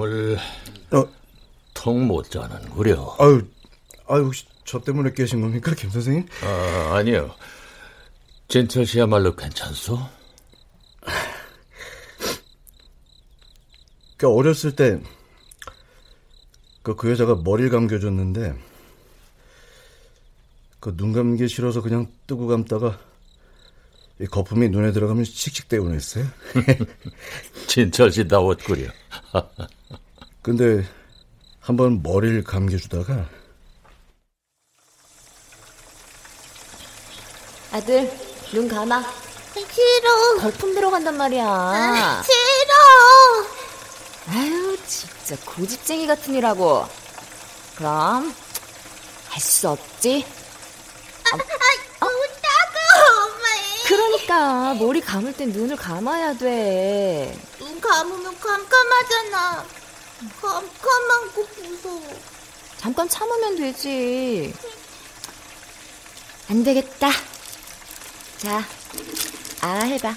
잠을 0.00 0.36
어, 0.92 1.08
통못 1.74 2.30
자는구려. 2.30 3.16
아유, 3.18 3.46
아유 4.08 4.24
혹시 4.24 4.44
저 4.64 4.80
때문에 4.80 5.12
깨신 5.12 5.40
겁니까, 5.40 5.74
김 5.74 5.90
선생님? 5.90 6.26
아, 6.42 6.96
아니요. 6.96 7.34
진철 8.48 8.86
씨야말로 8.86 9.34
괜찮소? 9.34 9.98
그 14.16 14.28
어렸을 14.28 14.74
때, 14.76 15.00
그, 16.82 16.94
그 16.94 17.10
여자가 17.10 17.36
머리를 17.36 17.70
감겨줬는데, 17.70 18.54
그 20.80 20.96
눈 20.96 21.12
감기 21.12 21.48
싫어서 21.48 21.82
그냥 21.82 22.06
뜨고 22.26 22.46
감다가, 22.46 22.98
이 24.20 24.26
거품이 24.26 24.68
눈에 24.70 24.92
들어가면 24.92 25.24
씩씩대곤 25.24 25.94
했어요. 25.94 26.26
진철 27.66 28.12
씨다웠구려. 28.12 28.88
근데, 30.42 30.86
한번 31.60 32.02
머리를 32.02 32.44
감겨주다가, 32.44 33.26
아들, 37.72 38.10
눈 38.52 38.68
감아. 38.68 39.02
싫어. 39.54 40.36
거품 40.40 40.74
들어간단 40.74 41.16
말이야. 41.16 42.22
싫어. 42.24 42.74
아유, 44.28 44.76
진짜 44.86 45.36
고집쟁이 45.44 46.06
같은 46.06 46.34
이라고. 46.34 46.86
그럼 47.76 48.34
할 49.28 49.40
수 49.42 49.68
없지. 49.68 50.24
아, 51.24 51.36
너무 52.00 52.26
따가워, 52.42 53.24
엄마. 53.24 53.44
그러니까 53.86 54.74
머리 54.74 55.00
감을 55.00 55.32
땐 55.34 55.50
눈을 55.52 55.76
감아야 55.76 56.34
돼. 56.34 57.36
눈 57.76 57.80
감으면 57.80 58.38
깜깜하잖아. 58.40 59.64
깜깜한 60.40 61.32
거 61.34 61.46
무서워. 61.62 62.02
잠깐 62.78 63.06
참으면 63.06 63.56
되지. 63.56 64.54
안 66.48 66.64
되겠다. 66.64 67.10
자, 68.38 68.64
아 69.60 69.80
해봐. 69.80 70.14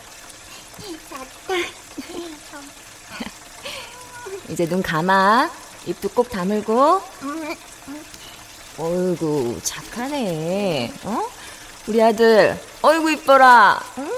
이제 4.48 4.65
눈 4.65 4.82
감아. 4.82 5.52
입도 5.86 6.08
꼭 6.10 6.30
다물고. 6.30 7.02
어이구, 8.78 9.60
착하네. 9.63 10.93
어? 11.04 11.30
우리 11.88 12.02
아들, 12.02 12.58
어이구, 12.82 13.12
이뻐라. 13.12 13.84
응? 13.98 14.10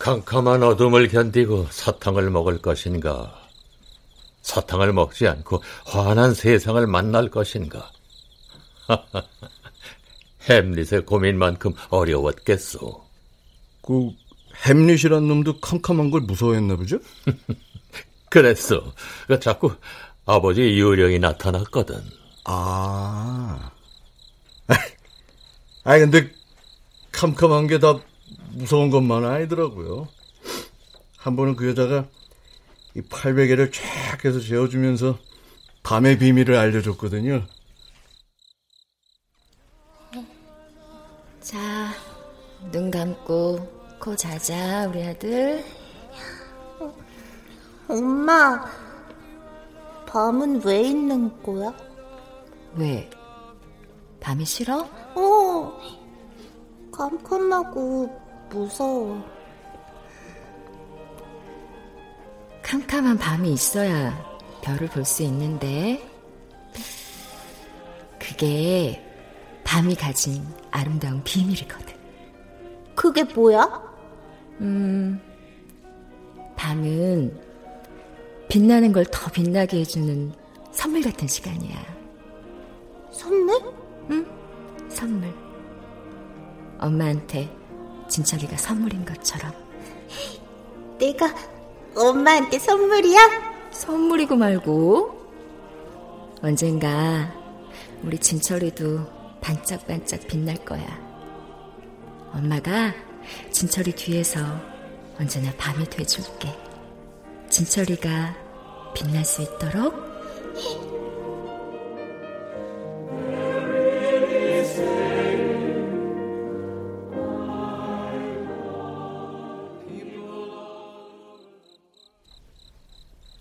캄캄한 0.00 0.62
어둠을 0.62 1.08
견디고 1.08 1.66
사탕을 1.70 2.30
먹을 2.30 2.56
것인가? 2.56 3.38
사탕을 4.40 4.94
먹지 4.94 5.28
않고 5.28 5.62
환한 5.84 6.32
세상을 6.32 6.84
만날 6.86 7.28
것인가? 7.28 7.92
햄릿의 10.48 11.04
고민만큼 11.04 11.74
어려웠겠소. 11.90 13.04
그, 13.82 14.10
햄릿이란 14.64 15.28
놈도 15.28 15.60
캄캄한 15.60 16.10
걸 16.10 16.22
무서워했나 16.22 16.76
보죠? 16.76 16.98
그랬어. 18.30 18.94
그 19.26 19.38
자꾸 19.38 19.70
아버지 20.24 20.62
유령이 20.62 21.18
나타났거든. 21.18 22.02
아. 22.46 23.70
아니, 25.84 26.00
근데, 26.00 26.32
캄캄한 27.12 27.66
게 27.66 27.78
다 27.78 28.00
무서운 28.52 28.90
것만 28.90 29.24
아니더라고요. 29.24 30.08
한 31.16 31.36
번은 31.36 31.56
그 31.56 31.68
여자가 31.68 32.06
이 32.94 33.02
팔베개를 33.02 33.70
쫙 33.72 34.24
해서 34.24 34.40
재워주면서 34.40 35.18
밤의 35.82 36.18
비밀을 36.18 36.56
알려줬거든요. 36.56 37.46
자, 41.40 41.92
눈 42.70 42.90
감고 42.90 43.80
코 43.98 44.16
자자, 44.16 44.86
우리 44.88 45.04
아들. 45.04 45.64
엄마, 47.88 48.64
밤은 50.06 50.64
왜 50.64 50.82
있는 50.82 51.42
거야? 51.42 51.74
왜? 52.76 53.10
밤이 54.20 54.44
싫어? 54.44 54.88
어, 55.14 55.80
깜깜하고 56.92 58.19
무서워. 58.50 59.24
캄캄한 62.62 63.18
밤이 63.18 63.52
있어야 63.52 64.12
별을 64.62 64.88
볼 64.88 65.04
수 65.04 65.22
있는데, 65.24 66.02
그게 68.18 69.02
밤이 69.64 69.94
가진 69.96 70.44
아름다운 70.70 71.22
비밀이거든. 71.24 71.94
그게 72.94 73.24
뭐야? 73.24 73.82
음, 74.60 75.20
밤은 76.56 77.40
빛나는 78.48 78.92
걸 78.92 79.04
더 79.06 79.30
빛나게 79.30 79.78
해주는 79.80 80.32
선물 80.72 81.02
같은 81.02 81.26
시간이야. 81.26 81.76
선물? 83.10 83.60
응, 84.10 84.26
선물. 84.88 85.32
엄마한테 86.78 87.48
진철이가 88.10 88.56
선물인 88.58 89.04
것처럼. 89.04 89.52
내가 90.98 91.34
엄마한테 91.96 92.58
선물이야? 92.58 93.70
선물이고 93.70 94.36
말고. 94.36 95.20
언젠가 96.42 97.32
우리 98.02 98.18
진철이도 98.18 99.38
반짝반짝 99.40 100.26
빛날 100.26 100.56
거야. 100.64 100.84
엄마가 102.32 102.92
진철이 103.50 103.92
뒤에서 103.92 104.40
언제나 105.18 105.52
밤이 105.56 105.84
돼줄게. 105.88 106.54
진철이가 107.48 108.34
빛날 108.94 109.24
수 109.24 109.42
있도록. 109.42 110.09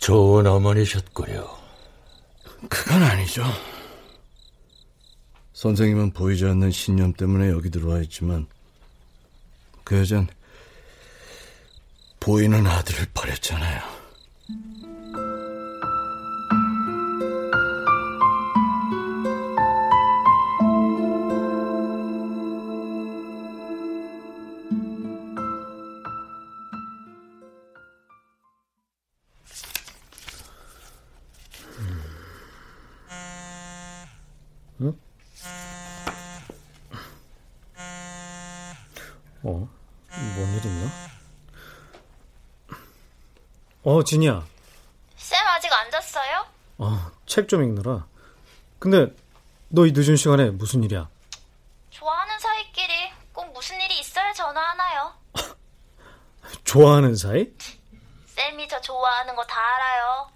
좋은 0.10 0.48
어머니셨구려. 0.48 1.60
그건 2.68 3.04
아니죠. 3.04 3.44
선생님은 5.54 6.14
보이지 6.14 6.46
않는 6.46 6.72
신념 6.72 7.14
때문에 7.14 7.50
여기 7.50 7.70
들어와 7.70 8.00
있지만 8.00 8.48
그 9.84 10.00
여잔 10.00 10.28
보이는 12.20 12.66
아들을 12.66 13.06
버렸잖아요. 13.14 13.82
어, 44.00 44.04
진이야. 44.04 44.46
쌤 45.18 45.48
아직 45.48 45.72
안 45.74 45.92
잤어요? 45.92 46.46
어, 46.78 47.12
책 47.26 47.48
좀 47.50 47.62
읽느라. 47.64 48.06
근데 48.80 49.14
너 49.68 49.86
이 49.86 49.92
늦은 49.94 50.16
시간에 50.16 50.50
무슨 50.52 50.84
일이야? 50.86 51.10
좋아하는 51.90 52.40
사이끼리 52.40 53.12
꼭 53.34 53.52
무슨 53.52 53.80
일이 53.82 54.00
있어야 54.00 54.32
전화하나요? 54.32 55.14
좋아하는 56.64 57.14
사이? 57.16 57.48
쌤이 58.28 58.70
저 58.70 58.80
좋아하는 58.80 59.36
거 59.36 59.44
다 59.46 59.60
알아요. 59.60 60.30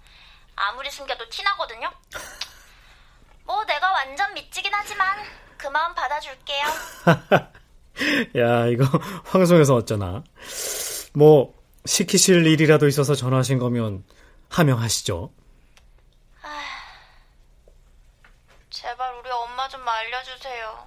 아무리 0.56 0.90
숨겨도 0.90 1.26
티나거든요. 1.30 1.90
뭐 3.44 3.64
내가 3.64 3.90
완전 3.92 4.34
미치긴 4.34 4.72
하지만 4.74 5.18
그 5.56 5.68
마음 5.68 5.94
받아줄게요. 5.94 6.66
야, 8.36 8.66
이거 8.66 8.84
방송에서 9.32 9.74
어쩌나. 9.76 10.22
뭐 11.14 11.54
시키실 11.86 12.46
일이라도 12.46 12.88
있어서 12.88 13.14
전화하신 13.14 13.58
거면 13.58 14.04
하명하시죠. 14.48 15.30
제발 18.70 19.14
우리 19.18 19.30
엄마 19.30 19.68
좀 19.68 19.86
알려주세요. 19.86 20.86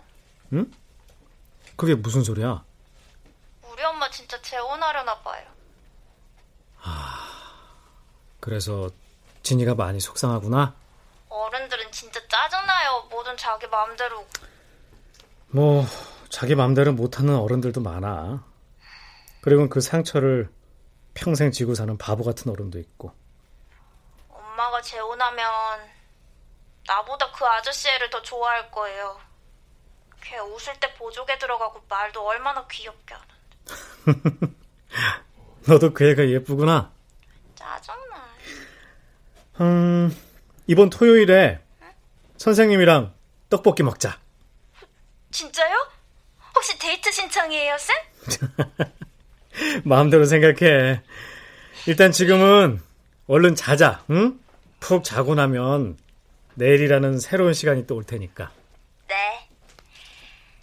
응? 0.53 0.71
그게 1.75 1.95
무슨 1.95 2.23
소리야? 2.23 2.63
우리 3.63 3.83
엄마 3.83 4.10
진짜 4.10 4.41
재혼하려나 4.41 5.19
봐요. 5.21 5.45
그래서 8.39 8.89
진이가 9.43 9.75
많이 9.75 9.99
속상하구나. 9.99 10.75
어른들은 11.29 11.91
진짜 11.91 12.19
짜증나요. 12.27 13.07
뭐든 13.12 13.38
자기 13.38 13.67
마음대로. 13.67 14.25
뭐 15.49 15.86
자기 16.29 16.55
맘대로 16.55 16.93
못하는 16.93 17.36
어른들도 17.36 17.81
많아. 17.81 18.43
그리고 19.41 19.69
그 19.69 19.79
상처를 19.81 20.49
평생 21.17 21.51
지고 21.51 21.73
사는 21.73 21.97
바보 21.97 22.23
같은 22.23 22.51
어른도 22.51 22.77
있고. 22.77 23.12
엄마가 24.30 24.82
재혼하면 24.82 25.45
나보다 26.86 27.32
그 27.32 27.43
아저씨 27.43 27.89
애를 27.89 28.12
더 28.12 28.21
좋아할 28.21 28.69
거예요. 28.69 29.19
걔 30.21 30.38
웃을 30.38 30.80
때 30.80 30.93
보조개 30.93 31.38
들어가고 31.39 31.82
말도 31.89 32.25
얼마나 32.25 32.65
귀엽게 32.67 33.15
하는데. 33.15 33.36
너도 35.67 35.91
그 35.93 36.08
애가 36.08 36.30
예쁘구나. 36.30 36.91
짜증나. 37.56 38.27
음, 39.62 40.15
이번 40.67 40.91
토요일에 40.91 41.60
선생님이랑 42.38 43.15
떡볶이 43.49 43.82
먹자. 43.82 44.19
진짜요? 45.32 45.91
혹시 46.56 46.77
데이트 46.77 47.12
신청이에요, 47.12 47.75
쌤? 47.80 47.95
마음대로 49.86 50.26
생각해. 50.26 51.02
일단 51.88 52.12
지금은 52.12 52.82
얼른 53.28 53.56
자자, 53.56 54.04
응? 54.10 54.39
푹 54.80 55.04
자고 55.04 55.36
나면 55.36 55.98
내일이라는 56.56 57.20
새로운 57.20 57.54
시간이 57.54 57.88
또 57.88 57.96
올 57.96 58.04
테니까. 58.04 58.52
네. 59.08 59.50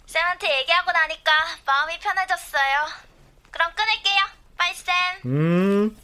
쌤한테 0.05 0.59
얘기하고 0.59 0.91
나니까 0.91 1.31
마음이 1.65 1.99
편해졌어요. 1.99 2.85
그럼 3.51 3.71
끊을게요. 3.75 4.21
빠이 4.57 4.73
쌤. 4.73 4.93
음. 5.25 5.97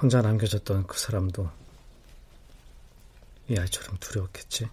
혼자 0.00 0.22
남겨졌던 0.22 0.86
그 0.86 0.98
사람도 0.98 1.50
이 3.48 3.58
아이처럼 3.58 3.96
두려웠겠지. 3.98 4.68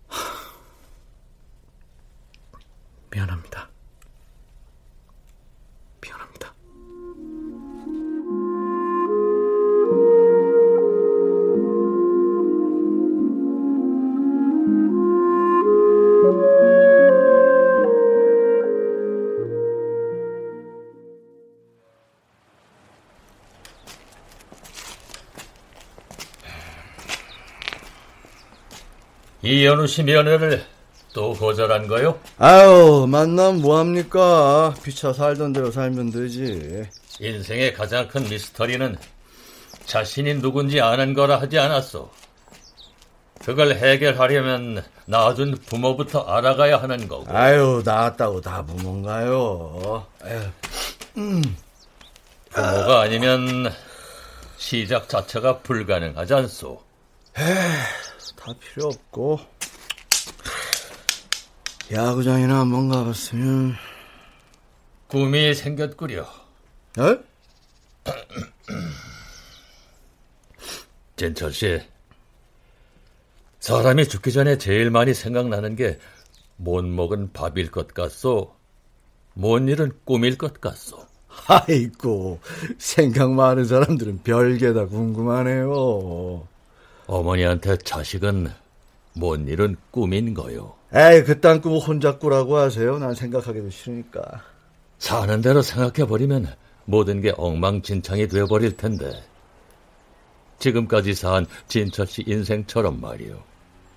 미안합니다. 3.11 3.70
이현우 29.51 29.85
씨 29.85 30.01
면회를 30.03 30.63
또 31.11 31.33
거절한 31.33 31.89
거요? 31.89 32.17
아유, 32.37 33.05
만남 33.05 33.57
뭐합니까? 33.57 34.73
피차 34.81 35.11
살던 35.11 35.51
대로 35.51 35.69
살면 35.69 36.11
되지. 36.11 36.85
인생의 37.19 37.73
가장 37.73 38.07
큰 38.07 38.23
미스터리는 38.29 38.95
자신이 39.85 40.35
누군지 40.35 40.79
아는 40.79 41.13
거라 41.13 41.41
하지 41.41 41.59
않았소. 41.59 42.09
그걸 43.43 43.75
해결하려면 43.75 44.85
낳아준 45.05 45.57
부모부터 45.65 46.21
알아가야 46.21 46.81
하는 46.81 47.09
거고. 47.09 47.25
아유, 47.35 47.81
나왔다고 47.83 48.39
다 48.39 48.63
부모인가요? 48.63 50.05
에휴, 50.27 51.41
부모가 52.51 53.01
아니면 53.01 53.69
시작 54.55 55.09
자체가 55.09 55.57
불가능하지 55.59 56.33
않소. 56.35 56.81
다 58.41 58.53
필요 58.59 58.87
없고. 58.87 59.39
야구장이나 61.91 62.59
한번 62.59 62.89
가봤으면. 62.89 63.75
꿈이 65.07 65.53
생겼구려. 65.53 66.23
에? 66.99 67.19
진철 71.17 71.53
씨, 71.53 71.81
사람이 73.59 74.07
죽기 74.07 74.31
전에 74.31 74.57
제일 74.57 74.89
많이 74.89 75.13
생각나는 75.13 75.75
게 75.75 75.99
못 76.63 76.85
먹은 76.85 77.31
밥일 77.33 77.71
것 77.71 77.87
같소? 77.87 78.55
못 79.33 79.57
일은 79.67 79.91
꿈일 80.05 80.37
것 80.37 80.61
같소? 80.61 81.07
아이고, 81.47 82.39
생각 82.77 83.31
많은 83.31 83.65
사람들은 83.65 84.21
별게 84.23 84.71
다 84.73 84.85
궁금하네요. 84.85 86.47
어머니한테 87.11 87.75
자식은 87.77 88.49
못 89.15 89.35
일은 89.35 89.75
꿈인 89.91 90.33
거요. 90.33 90.73
에이, 90.93 91.23
그딴 91.23 91.59
꿈 91.61 91.77
혼자 91.77 92.17
꾸라고 92.17 92.55
하세요. 92.55 92.97
난 92.99 93.13
생각하기도 93.13 93.69
싫으니까. 93.69 94.21
사는 94.97 95.41
대로 95.41 95.61
생각해버리면 95.61 96.55
모든 96.85 97.19
게 97.19 97.33
엉망진창이 97.35 98.29
되어버릴 98.29 98.77
텐데. 98.77 99.11
지금까지 100.59 101.13
산 101.13 101.45
진철 101.67 102.07
씨 102.07 102.23
인생처럼 102.25 103.01
말이요. 103.01 103.43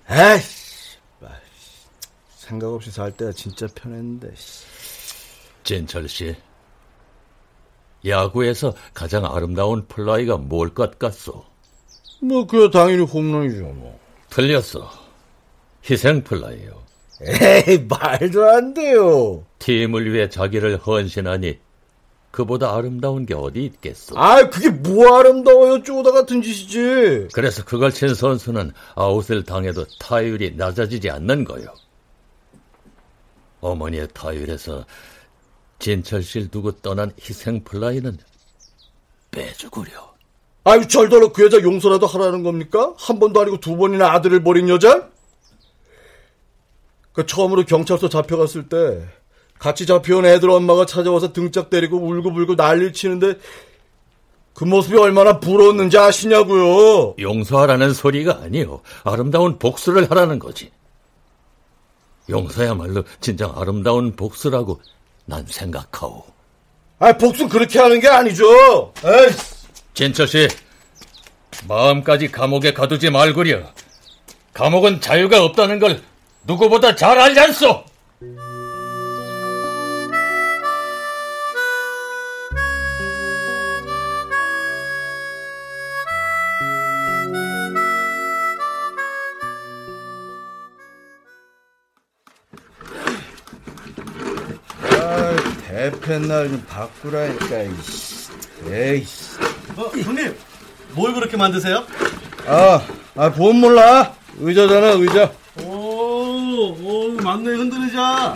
에이씨, 0.09 0.97
생각 2.35 2.73
없이 2.73 2.91
살 2.91 3.11
때가 3.11 3.31
진짜 3.31 3.65
편했는데. 3.75 4.33
진철 5.63 6.09
씨, 6.09 6.35
야구에서 8.05 8.73
가장 8.93 9.25
아름다운 9.25 9.87
플라이가 9.87 10.37
뭘 10.37 10.69
것 10.73 10.99
같소? 10.99 11.45
뭐, 12.21 12.47
그야 12.47 12.69
당연히 12.69 13.03
홈런이죠, 13.03 13.63
뭐. 13.63 13.99
틀렸어. 14.29 14.89
희생 15.89 16.23
플라이요. 16.23 16.83
에이, 17.21 17.85
말도 17.87 18.45
안 18.45 18.73
돼요. 18.73 19.45
팀을 19.59 20.11
위해 20.11 20.29
자기를 20.29 20.77
헌신하니 20.77 21.59
그보다 22.31 22.75
아름다운 22.75 23.25
게 23.25 23.33
어디 23.33 23.63
있겠소? 23.63 24.19
아, 24.19 24.49
그게 24.49 24.69
뭐 24.69 25.17
아름다워요, 25.17 25.83
쪼다 25.83 26.11
같은 26.11 26.41
짓이지. 26.41 27.29
그래서 27.31 27.63
그걸 27.63 27.91
친 27.91 28.13
선수는 28.13 28.73
아웃을 28.95 29.43
당해도 29.45 29.85
타율이 29.99 30.55
낮아지지 30.57 31.09
않는 31.09 31.45
거요. 31.45 31.67
어머니의 33.61 34.09
타율에서 34.13 34.85
진철 35.79 36.23
씨를 36.23 36.49
두고 36.49 36.73
떠난 36.73 37.13
희생 37.21 37.63
플라이는 37.63 38.17
빼주구려. 39.31 40.14
아유, 40.65 40.87
절더러 40.87 41.31
그 41.31 41.45
여자 41.45 41.61
용서라도 41.61 42.07
하라는 42.07 42.41
겁니까? 42.41 42.93
한 42.97 43.19
번도 43.19 43.39
아니고 43.39 43.59
두 43.59 43.77
번이나 43.77 44.11
아들을 44.13 44.43
버린 44.43 44.67
여자? 44.67 45.07
그 47.13 47.25
처음으로 47.25 47.65
경찰서 47.65 48.09
잡혀갔을 48.09 48.67
때 48.67 49.05
같이 49.59 49.85
잡혀온 49.85 50.25
애들 50.25 50.49
엄마가 50.49 50.87
찾아와서 50.87 51.33
등짝 51.33 51.69
때리고 51.69 51.97
울고불고 51.97 52.55
난리를 52.55 52.93
치는데 52.93 53.35
그 54.55 54.63
모습이 54.63 54.97
얼마나 54.97 55.39
부러웠는지 55.39 55.99
아시냐고요. 55.99 57.15
용서하라는 57.19 57.93
소리가 57.93 58.39
아니요. 58.41 58.81
아름다운 59.03 59.59
복수를 59.59 60.09
하라는 60.09 60.39
거지. 60.39 60.71
용서야말로 62.27 63.03
진정 63.21 63.53
아름다운 63.55 64.15
복수라고 64.15 64.81
난 65.25 65.45
생각하오. 65.47 66.23
아, 66.97 67.13
복수는 67.13 67.49
그렇게 67.49 67.77
하는 67.79 67.99
게 67.99 68.07
아니죠. 68.07 68.93
에이. 69.05 69.54
진철 69.95 70.27
씨, 70.27 70.49
마음까지 71.69 72.29
감옥에 72.29 72.73
가두지 72.73 73.09
말구려. 73.09 73.63
감옥은 74.53 74.99
자유가 74.99 75.41
없다는 75.41 75.79
걸 75.79 76.01
누구보다 76.43 76.95
잘 76.95 77.17
알지 77.17 77.39
않소? 77.39 77.85
아, 94.91 95.35
대패날 95.67 96.49
좀 96.49 96.65
바꾸라니까, 96.67 97.61
이씨. 97.63 98.31
에이씨. 98.69 99.35
어, 99.77 99.91
형님, 99.93 100.35
뭘 100.93 101.13
그렇게 101.13 101.35
만드세요? 101.37 101.85
아, 102.47 102.81
아, 103.15 103.31
본 103.31 103.59
몰라. 103.59 104.13
의자잖아, 104.39 104.87
의자. 104.91 105.31
오, 105.63 106.75
오, 106.81 107.11
맞네, 107.21 107.49
흔들리자. 107.55 108.01
아, 108.01 108.35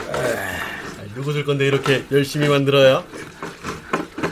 누구 1.16 1.34
줄 1.34 1.46
건데 1.46 1.66
이렇게 1.68 2.04
열심히 2.12 2.48
만들어요? 2.48 3.04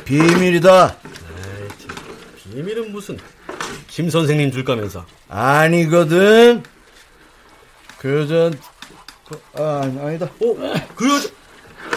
비밀이다. 0.05 0.95
비밀은 2.53 2.91
무슨, 2.91 3.17
김 3.87 4.09
선생님 4.09 4.51
줄 4.51 4.63
거면서. 4.63 5.05
아니거든. 5.29 6.63
그 7.99 8.21
여자, 8.21 8.51
아, 9.55 9.81
아니다. 9.83 10.25
어, 10.25 10.55
그 10.95 11.09
여자, 11.13 11.29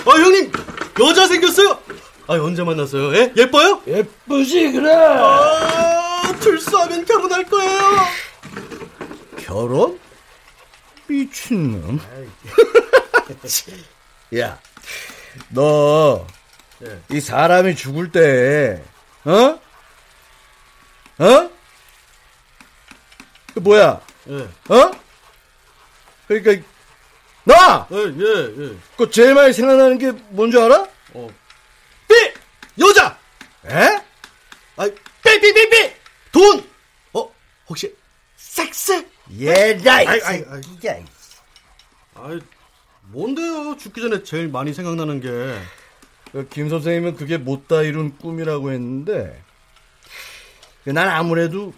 아, 0.06 0.10
형님, 0.10 0.52
여자 1.00 1.26
생겼어요? 1.26 1.78
아, 2.30 2.34
언제 2.34 2.62
만났어요? 2.62 3.12
예? 3.16 3.32
예뻐요? 3.36 3.82
예쁘지, 3.88 4.70
그래. 4.70 4.94
아, 4.94 6.32
출소하면 6.40 7.04
결혼할 7.04 7.42
거예요. 7.42 7.80
결혼? 9.36 9.98
미친놈. 11.08 11.98
야, 14.38 14.60
너, 15.48 16.24
이 17.10 17.18
사람이 17.18 17.74
죽을 17.74 18.12
때, 18.12 18.80
어? 19.24 19.60
어? 21.24 21.50
그 23.54 23.58
뭐야? 23.58 24.00
예, 24.28 24.48
어? 24.72 24.90
그러니까, 26.28 26.64
나! 27.42 27.88
예, 27.90 27.96
예, 27.96 28.54
예. 28.56 28.76
그 28.96 29.10
제일 29.10 29.34
많이 29.34 29.52
생각나는 29.52 29.98
게 29.98 30.12
뭔지 30.28 30.56
알아? 30.56 30.86
어. 31.14 31.39
삐! 32.10 32.34
여자! 32.78 33.18
에? 33.66 34.02
아, 34.76 34.84
삐 34.84 35.40
삐 35.40 35.52
삐 35.54 35.68
삐! 35.70 35.92
돈! 36.32 36.68
어, 37.12 37.32
혹시, 37.68 37.94
섹스? 38.36 39.06
얘라, 39.38 40.02
이 40.02 40.06
아이, 40.06 40.20
아이, 40.20 40.44
아이. 40.48 40.62
새끼야. 40.62 40.96
아이, 42.14 42.40
뭔데요? 43.12 43.76
죽기 43.76 44.00
전에 44.00 44.22
제일 44.24 44.48
많이 44.48 44.72
생각나는 44.74 45.20
게. 45.20 45.60
그김 46.32 46.68
선생님은 46.68 47.16
그게 47.16 47.38
못다 47.38 47.82
이룬 47.82 48.16
꿈이라고 48.16 48.70
했는데 48.70 49.42
그난 50.84 51.08
아무래도 51.08 51.72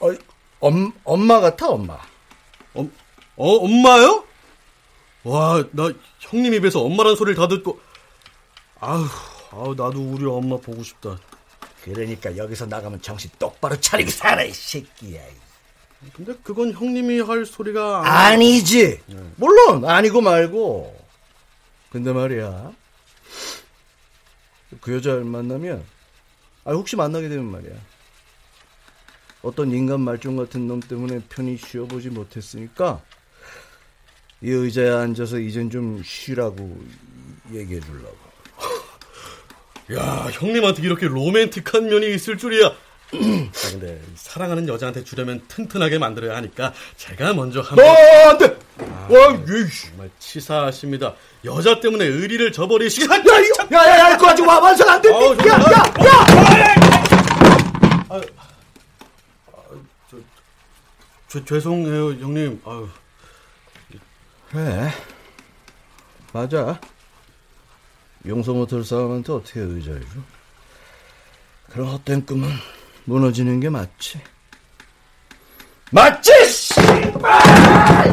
어, 0.00 0.08
엄, 0.58 0.92
엄마 1.04 1.38
같아 1.38 1.68
엄마 1.68 1.94
어, 2.74 2.90
어, 3.36 3.48
엄마요? 3.64 4.24
와, 5.24 5.64
나 5.72 5.92
형님 6.18 6.54
입에서 6.54 6.80
엄마란 6.80 7.14
소리를 7.16 7.36
다 7.36 7.48
듣고, 7.48 7.80
아휴, 8.80 9.06
아우, 9.50 9.74
나도 9.74 10.00
우리 10.00 10.24
엄마 10.26 10.56
보고 10.56 10.82
싶다. 10.82 11.18
그러니까 11.84 12.36
여기서 12.36 12.66
나가면 12.66 13.02
정신 13.02 13.30
똑바로 13.38 13.78
차리고 13.78 14.10
살아 14.10 14.42
이 14.42 14.52
새끼야. 14.52 15.20
근데 16.14 16.34
그건 16.42 16.72
형님이 16.72 17.20
할 17.20 17.46
소리가 17.46 18.02
아니지. 18.28 19.00
물론 19.36 19.84
아니고 19.84 20.20
말고. 20.20 21.00
근데 21.90 22.12
말이야. 22.12 22.72
그 24.80 24.94
여자를 24.94 25.24
만나면 25.24 25.84
아 26.64 26.72
혹시 26.72 26.96
만나게 26.96 27.28
되면 27.28 27.44
말이야. 27.50 27.74
어떤 29.42 29.70
인간 29.70 30.00
말종 30.00 30.36
같은 30.36 30.66
놈 30.66 30.80
때문에 30.80 31.20
편히 31.28 31.56
쉬어보지 31.56 32.10
못했으니까 32.10 33.00
이 34.42 34.50
의자에 34.50 34.90
앉아서 34.90 35.38
이젠 35.38 35.70
좀 35.70 36.02
쉬라고 36.04 36.76
얘기해 37.52 37.80
주려고 37.80 38.16
야, 39.94 40.28
형님한테 40.32 40.82
이렇게 40.82 41.06
로맨틱한 41.06 41.86
면이 41.86 42.14
있을 42.14 42.38
줄이야. 42.38 42.68
아, 43.12 43.70
근데 43.70 44.00
사랑하는 44.16 44.66
여자한테 44.68 45.04
주려면 45.04 45.42
튼튼하게 45.48 45.98
만들어야 45.98 46.34
하니까 46.36 46.72
제가 46.96 47.34
먼저 47.34 47.60
한번 47.60 47.84
너 47.84 48.30
안돼 48.30 48.56
와 49.10 49.38
예씨 49.48 49.88
정말 49.88 50.10
치사하십니다. 50.18 51.14
여자 51.44 51.78
때문에 51.78 52.06
의리를 52.06 52.52
저버리시고 52.52 53.12
야야 53.14 53.98
야 53.98 54.14
이거 54.14 54.28
아직 54.30 54.42
와반성 54.46 54.88
안 54.88 55.02
됐니 55.02 55.14
아우, 55.14 55.36
정말. 55.36 55.60
야야야 55.60 56.74
죄- 61.28 61.44
죄송해요, 61.44 62.12
형님. 62.22 62.60
아유. 62.64 62.88
그래. 64.52 64.92
맞아. 66.32 66.78
용서 68.26 68.52
못할 68.52 68.84
사람한테 68.84 69.32
어떻게 69.32 69.60
의자해줘? 69.60 70.06
그런 71.70 71.88
헛된 71.88 72.26
꿈은 72.26 72.50
무너지는 73.06 73.60
게 73.60 73.70
맞지. 73.70 74.20
맞지 75.90 76.30
씨발 76.46 78.12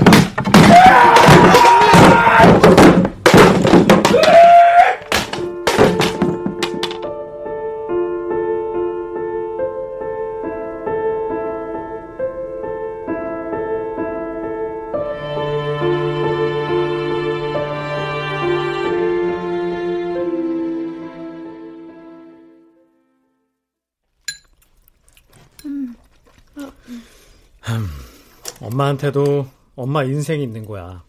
엄마한테도 28.84 29.46
엄마 29.76 30.04
인생이 30.04 30.42
있는 30.42 30.65
거야. 30.65 31.04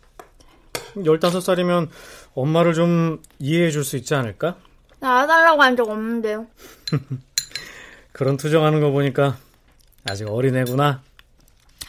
15살이면 0.96 1.88
엄마를 2.34 2.74
좀 2.74 3.22
이해해 3.38 3.70
줄 3.70 3.84
수 3.84 3.96
있지 3.96 4.14
않을까? 4.14 4.56
나와달라고 4.98 5.62
한 5.62 5.76
적 5.76 5.88
없는데요. 5.88 6.46
그런 8.12 8.36
투정하는 8.36 8.80
거 8.80 8.90
보니까 8.90 9.36
아직 10.08 10.26
어린애구나. 10.28 11.00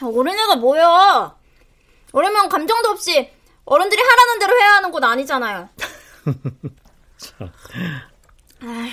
어린애가 0.00 0.56
뭐야? 0.56 1.34
어리면 2.12 2.48
감정도 2.48 2.90
없이 2.90 3.30
어른들이 3.64 4.00
하라는 4.00 4.38
대로 4.38 4.56
해야 4.60 4.74
하는 4.76 4.90
건 4.92 5.02
아니잖아요. 5.04 5.68
아, 8.60 8.88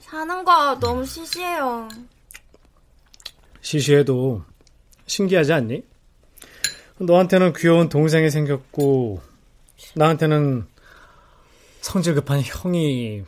사는 0.00 0.44
거 0.44 0.78
너무 0.78 1.04
시시해요. 1.04 1.88
시시해도 3.60 4.44
신기하지 5.06 5.52
않니? 5.52 5.82
너한테는 7.00 7.52
귀여운 7.54 7.88
동생이 7.88 8.30
생겼고 8.30 9.20
나한테는 9.94 10.66
성질 11.80 12.14
급한 12.14 12.40
형이 12.40 13.22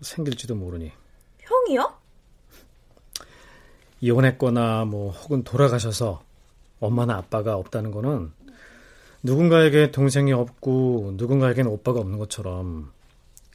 생길지도 0.00 0.54
모르니 0.54 0.92
형이요? 1.40 1.94
이혼했거나 4.00 4.84
뭐 4.84 5.10
혹은 5.10 5.42
돌아가셔서 5.42 6.22
엄마나 6.80 7.16
아빠가 7.16 7.56
없다는 7.56 7.90
거는 7.90 8.32
누군가에게 9.22 9.90
동생이 9.92 10.32
없고 10.32 11.14
누군가에게는 11.16 11.70
오빠가 11.70 12.00
없는 12.00 12.18
것처럼 12.18 12.92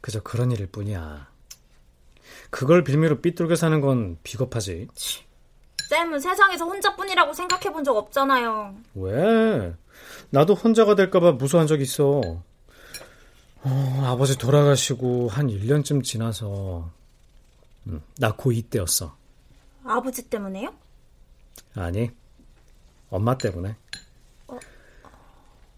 그저 0.02 0.22
그런 0.22 0.52
일일 0.52 0.68
뿐이야. 0.68 1.28
그걸 2.50 2.84
빌미로 2.84 3.20
삐뚤게 3.20 3.56
사는 3.56 3.82
건 3.82 4.18
비겁하지. 4.24 4.88
쌤은 5.89 6.19
세상에서 6.19 6.65
혼자뿐이라고 6.65 7.33
생각해 7.33 7.71
본 7.71 7.83
적 7.83 7.95
없잖아요. 7.95 8.75
왜? 8.95 9.73
나도 10.29 10.53
혼자가 10.55 10.95
될까봐 10.95 11.33
무서워한 11.33 11.67
적 11.67 11.79
있어. 11.81 12.21
어, 13.63 14.01
아버지 14.05 14.38
돌아가시고 14.38 15.29
한 15.29 15.47
1년쯤 15.47 16.03
지나서 16.03 16.89
음, 17.88 18.01
나 18.17 18.33
고2 18.35 18.69
때였어. 18.69 19.15
아버지 19.85 20.23
때문에요? 20.29 20.73
아니, 21.75 22.11
엄마 23.09 23.38
때문에. 23.38 23.75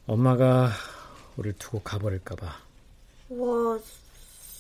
엄마가 0.08 0.72
우릴 1.38 1.54
두고 1.54 1.82
가버릴까봐. 1.82 2.46
와, 3.30 3.80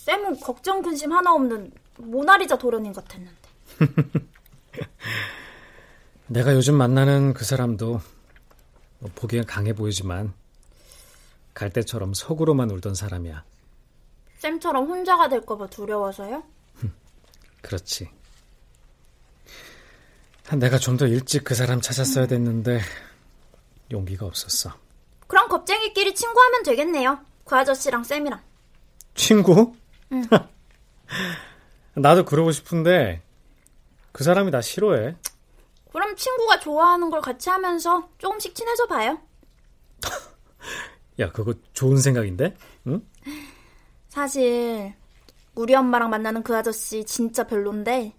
쌤은 0.05 0.39
걱정 0.41 0.81
근심 0.83 1.11
하나 1.11 1.33
없는 1.33 1.71
모나리자 1.97 2.57
도련님 2.59 2.93
같았는데. 2.93 3.35
내가 6.27 6.53
요즘 6.53 6.75
만나는 6.75 7.33
그 7.33 7.43
사람도 7.45 8.01
뭐 8.99 9.11
보기엔 9.15 9.45
강해 9.45 9.73
보이지만 9.73 10.33
갈 11.53 11.69
때처럼 11.71 12.13
속으로만 12.13 12.69
울던 12.71 12.95
사람이야. 12.95 13.43
쌤처럼 14.37 14.85
혼자가 14.87 15.27
될까봐 15.29 15.67
두려워서요? 15.67 16.43
그렇지. 17.61 18.09
내가 20.57 20.77
좀 20.79 20.97
더 20.97 21.05
일찍 21.05 21.43
그 21.43 21.53
사람 21.53 21.79
찾았어야 21.81 22.25
됐는데 22.27 22.81
용기가 23.91 24.25
없었어. 24.25 24.73
그럼 25.27 25.47
겁쟁이끼리 25.47 26.15
친구하면 26.15 26.63
되겠네요. 26.63 27.19
그 27.45 27.55
아저씨랑 27.55 28.03
쌤이랑. 28.03 28.39
친구? 29.15 29.75
응. 30.11 30.23
나도 31.93 32.25
그러고 32.25 32.51
싶은데 32.51 33.21
그 34.11 34.23
사람이 34.23 34.51
나 34.51 34.61
싫어해. 34.61 35.15
그럼 35.91 36.15
친구가 36.15 36.59
좋아하는 36.59 37.09
걸 37.09 37.21
같이 37.21 37.49
하면서 37.49 38.09
조금씩 38.17 38.53
친해져 38.55 38.85
봐요. 38.87 39.19
야, 41.19 41.31
그거 41.31 41.53
좋은 41.73 41.97
생각인데? 41.97 42.55
응? 42.87 43.01
사실 44.07 44.93
우리 45.55 45.75
엄마랑 45.75 46.09
만나는 46.09 46.43
그 46.43 46.55
아저씨 46.55 47.05
진짜 47.05 47.45
별론데 47.45 48.15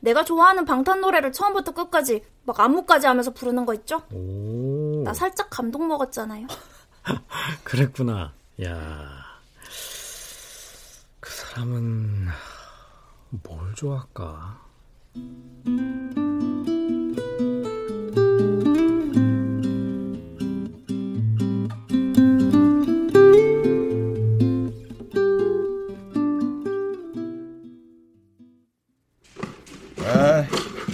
내가 0.00 0.24
좋아하는 0.24 0.64
방탄 0.64 1.00
노래를 1.00 1.32
처음부터 1.32 1.72
끝까지 1.72 2.24
막 2.44 2.58
안무까지 2.58 3.06
하면서 3.06 3.32
부르는 3.32 3.66
거 3.66 3.74
있죠? 3.74 4.02
오. 4.12 5.02
나 5.04 5.12
살짝 5.12 5.48
감동 5.50 5.88
먹었잖아요. 5.88 6.46
그랬구나. 7.64 8.32
야. 8.64 9.24
그 11.20 11.30
사람은 11.30 12.28
뭘 13.30 13.74
좋아할까? 13.74 14.69
아, 30.04 30.46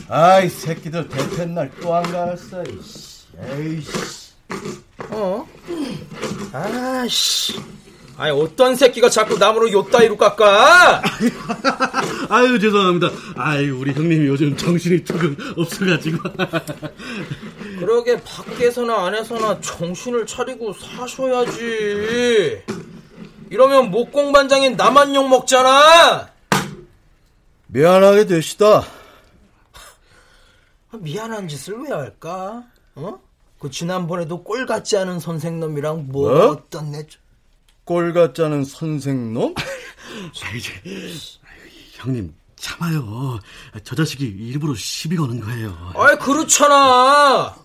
아이 0.09 0.49
새끼들 0.49 1.09
대패날 1.09 1.71
또 1.81 1.95
안 1.95 2.03
갔어. 2.11 2.63
이씨. 2.65 3.27
에이씨. 3.39 4.33
어? 5.11 5.47
아씨. 6.53 7.55
아니 8.19 8.31
어떤 8.31 8.75
새끼가 8.75 9.11
자꾸 9.11 9.37
나무를 9.37 9.73
요따위로 9.73 10.17
깎아? 10.17 11.03
아유 12.31 12.59
죄송합니다. 12.59 13.11
아유 13.37 13.79
우리 13.79 13.93
형님이 13.93 14.27
요즘 14.27 14.57
정신이 14.57 15.05
조금 15.05 15.37
없어가지고. 15.57 16.19
그러게 17.79 18.23
밖에서나 18.23 19.07
안에서나 19.07 19.61
정신을 19.61 20.27
차리고 20.27 20.73
사셔야지. 20.73 22.63
이러면 23.51 23.91
목공반장인 23.91 24.77
나만 24.77 25.15
욕 25.15 25.29
먹잖아. 25.29 26.31
미안하게 27.67 28.27
되시다. 28.27 28.85
미안한 30.93 31.49
짓을 31.49 31.75
왜 31.83 31.91
할까? 31.93 32.65
어? 32.95 33.19
그 33.59 33.71
지난번에도 33.71 34.43
꼴 34.43 34.65
같지 34.65 34.97
않은 34.97 35.21
선생놈이랑 35.21 36.07
뭐, 36.09 36.31
뭐? 36.31 36.47
어떤 36.47 36.93
내 36.93 37.07
꼴 37.87 38.13
같지 38.13 38.43
않은 38.43 38.65
선생놈? 38.65 39.55
아, 39.57 40.51
이제 40.57 40.73
아유, 40.85 41.15
형님 41.95 42.35
참아요. 42.57 43.39
저 43.85 43.95
자식이 43.95 44.25
일부러 44.25 44.75
시비 44.75 45.17
거는 45.17 45.41
거예요. 45.41 45.93
아이 45.95 46.19
그렇잖아. 46.19 47.57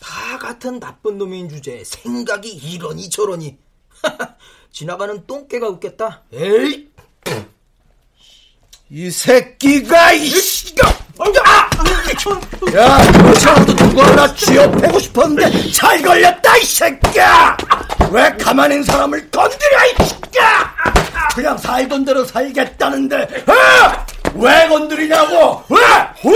다 0.00 0.38
같은 0.38 0.80
나쁜 0.80 1.18
놈인 1.18 1.50
주제에 1.50 1.84
생각이 1.84 2.48
이러니 2.50 3.10
저러니. 3.10 3.58
지나가는 4.72 5.26
똥개가 5.26 5.68
웃겠다. 5.68 6.22
에이. 6.32 6.88
이 8.88 9.10
새끼가 9.10 10.12
이씨. 10.12 10.74
아! 11.44 11.68
야, 12.76 12.98
너처럼도 13.22 13.74
누구 13.76 14.02
하나 14.02 14.32
쥐어패고 14.34 14.98
싶었는데 15.00 15.70
잘 15.72 16.02
걸렸다 16.02 16.56
이 16.58 16.64
새끼야. 16.64 17.56
왜 18.10 18.30
가만히 18.40 18.74
있는 18.76 18.84
사람을 18.84 19.30
건드려 19.30 19.86
이 19.86 20.04
새끼야. 20.04 20.74
그냥 21.34 21.56
살던 21.58 22.04
대로 22.04 22.24
살겠다는데 22.24 23.44
어? 23.46 24.06
왜 24.34 24.68
건드리냐고? 24.68 25.62
왜? 25.68 25.78
왜? 26.24 26.32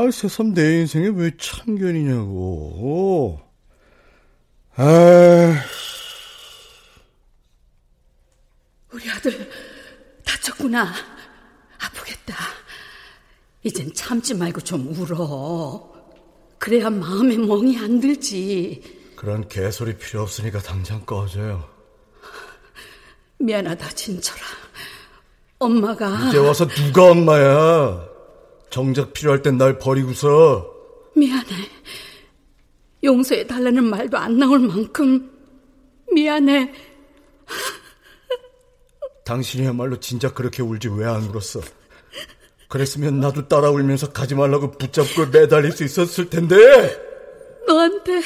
아, 0.00 0.10
새삼 0.10 0.54
내 0.54 0.80
인생에 0.80 1.08
왜 1.08 1.30
참견이냐고. 1.38 3.38
아, 4.76 5.62
우리 8.90 9.10
아들 9.10 9.50
다쳤구나. 10.24 10.90
아프겠다. 11.78 12.34
이젠 13.62 13.92
참지 13.92 14.32
말고 14.32 14.62
좀 14.62 14.88
울어. 14.96 15.92
그래야 16.58 16.88
마음에 16.88 17.36
멍이 17.36 17.78
안 17.78 18.00
들지. 18.00 19.12
그런 19.16 19.46
개소리 19.48 19.98
필요 19.98 20.22
없으니까 20.22 20.60
당장 20.60 21.04
꺼져요. 21.04 21.68
미안하다, 23.38 23.86
진철아. 23.90 24.40
엄마가 25.58 26.28
이제 26.28 26.38
와서 26.38 26.66
누가 26.66 27.10
엄마야? 27.10 28.09
정작 28.70 29.12
필요할 29.12 29.42
땐 29.42 29.58
날 29.58 29.78
버리고서. 29.78 30.72
미안해. 31.16 31.44
용서해 33.02 33.46
달라는 33.46 33.84
말도 33.84 34.16
안 34.16 34.38
나올 34.38 34.58
만큼 34.60 35.30
미안해. 36.12 36.72
당신이야말로 39.24 39.98
진짜 40.00 40.32
그렇게 40.32 40.62
울지 40.62 40.88
왜 40.88 41.04
안 41.06 41.22
울었어? 41.24 41.60
그랬으면 42.68 43.18
나도 43.20 43.48
따라 43.48 43.70
울면서 43.70 44.12
가지 44.12 44.34
말라고 44.34 44.70
붙잡고 44.72 45.26
매달릴 45.26 45.72
수 45.72 45.82
있었을 45.84 46.30
텐데. 46.30 46.56
너한테 47.66 48.22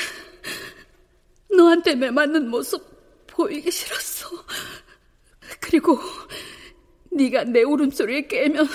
너한테 1.56 1.94
매맞는 1.94 2.48
모습 2.50 2.82
보이기 3.26 3.70
싫었어. 3.70 4.28
그리고 5.60 5.98
네가 7.12 7.44
내 7.44 7.62
울음소리에 7.62 8.26
깨면 8.26 8.68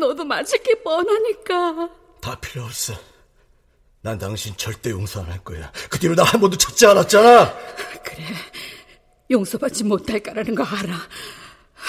너도 0.00 0.24
맞을 0.24 0.58
게 0.62 0.74
뻔하니까. 0.82 1.90
다 2.20 2.38
필요 2.40 2.64
없어. 2.64 2.94
난 4.02 4.18
당신 4.18 4.56
절대 4.56 4.90
용서 4.90 5.20
안 5.20 5.30
할 5.30 5.44
거야. 5.44 5.70
그 5.90 5.98
뒤로 5.98 6.14
나 6.14 6.24
한 6.24 6.40
번도 6.40 6.56
찾지 6.56 6.86
않았잖아. 6.86 7.54
그래. 8.02 8.24
용서받지 9.30 9.84
못할 9.84 10.20
거라는 10.20 10.54
거 10.54 10.64
알아. 10.64 10.96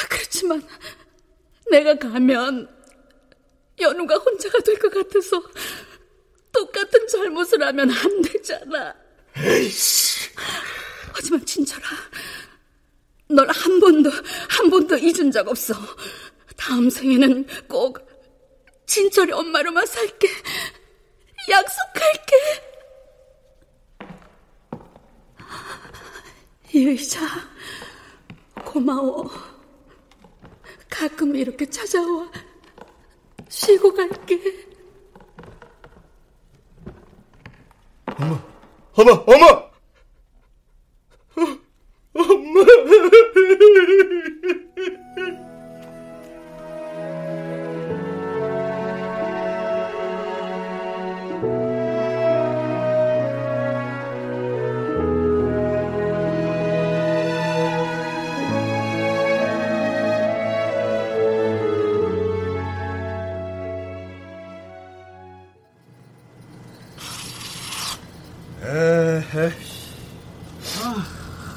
그렇지만 0.09 0.62
내가 1.72 1.97
가면 1.97 2.70
연우가 3.80 4.16
혼자가 4.16 4.59
될 4.59 4.78
것 4.78 4.93
같아서 4.93 5.41
똑같은 6.51 7.07
잘못을 7.07 7.64
하면 7.64 7.89
안 7.89 8.22
되잖아. 8.22 8.93
에이씨. 9.38 10.30
하지만 11.14 11.45
진철아, 11.45 11.82
널 13.30 13.49
한 13.49 13.80
번도 13.80 14.09
한 14.49 14.70
번도 14.70 14.97
잊은 14.97 15.32
적 15.32 15.47
없어. 15.47 15.74
다음 16.62 16.91
생에는 16.91 17.47
꼭 17.68 17.97
진철이 18.86 19.32
엄마로만 19.32 19.84
살게. 19.88 20.28
약속할게. 21.49 22.36
이 26.74 26.86
의자 26.86 27.20
고마워. 28.64 29.28
가끔 30.88 31.36
이렇게 31.36 31.66
찾아와 31.66 32.32
쉬고 33.49 33.95
갈게. 33.95 34.39
어머, 38.05 38.39
어머, 38.93 39.24
어머! 39.26 39.72
엄마! 42.14 42.62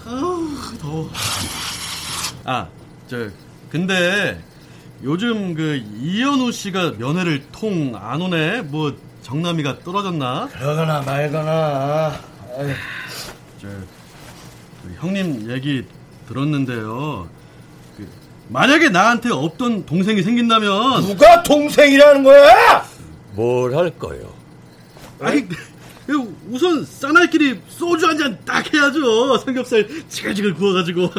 아, 0.07 0.73
더워. 0.81 1.11
아, 2.45 2.69
저, 3.09 3.29
근데, 3.71 4.41
요즘 5.03 5.55
그, 5.55 5.83
이현우 6.01 6.53
씨가 6.53 6.93
면회를 6.99 7.45
통 7.53 7.95
안 7.97 8.21
오네? 8.21 8.63
뭐, 8.63 8.95
정남이가 9.23 9.79
떨어졌나? 9.81 10.49
그러거나 10.53 11.01
말거나. 11.03 12.21
아유. 12.59 12.73
저, 13.61 13.69
그 13.69 14.95
형님 15.01 15.51
얘기 15.51 15.85
들었는데요. 16.29 17.29
그, 17.97 18.09
만약에 18.49 18.91
나한테 18.91 19.31
없던 19.33 19.87
동생이 19.87 20.23
생긴다면. 20.23 21.03
누가 21.07 21.43
동생이라는 21.43 22.23
거야? 22.23 22.85
뭘 23.33 23.75
할 23.75 23.91
거요? 23.99 24.33
아니, 25.21 25.47
우선 26.51 26.85
사나이끼리 26.85 27.61
소주 27.69 28.07
한 28.07 28.19
잔 28.19 28.39
딱 28.45 28.73
해야죠. 28.73 29.39
삼겹살 29.39 29.89
지글지글 30.09 30.55
구워가지고. 30.55 31.11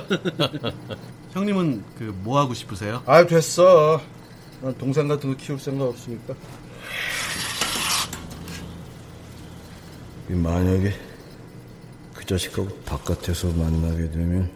형님은 1.33 1.83
그 1.97 2.13
뭐 2.23 2.39
하고 2.39 2.53
싶으세요? 2.53 3.01
아 3.05 3.25
됐어. 3.25 4.01
난 4.61 4.73
동생 4.77 5.07
같은 5.07 5.31
거 5.31 5.37
키울 5.37 5.59
생각 5.59 5.85
없으니까. 5.85 6.33
만약에 10.29 10.93
그 12.13 12.25
자식하고 12.25 12.67
바깥에서 12.85 13.47
만나게 13.49 14.09
되면 14.11 14.49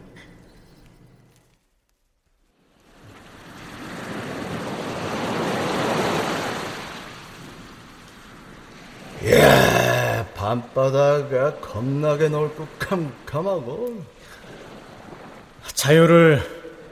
밤바다가 10.39 11.55
겁나게 11.59 12.29
넓고 12.29 12.65
캄캄하고 12.79 14.01
자유를 15.73 16.41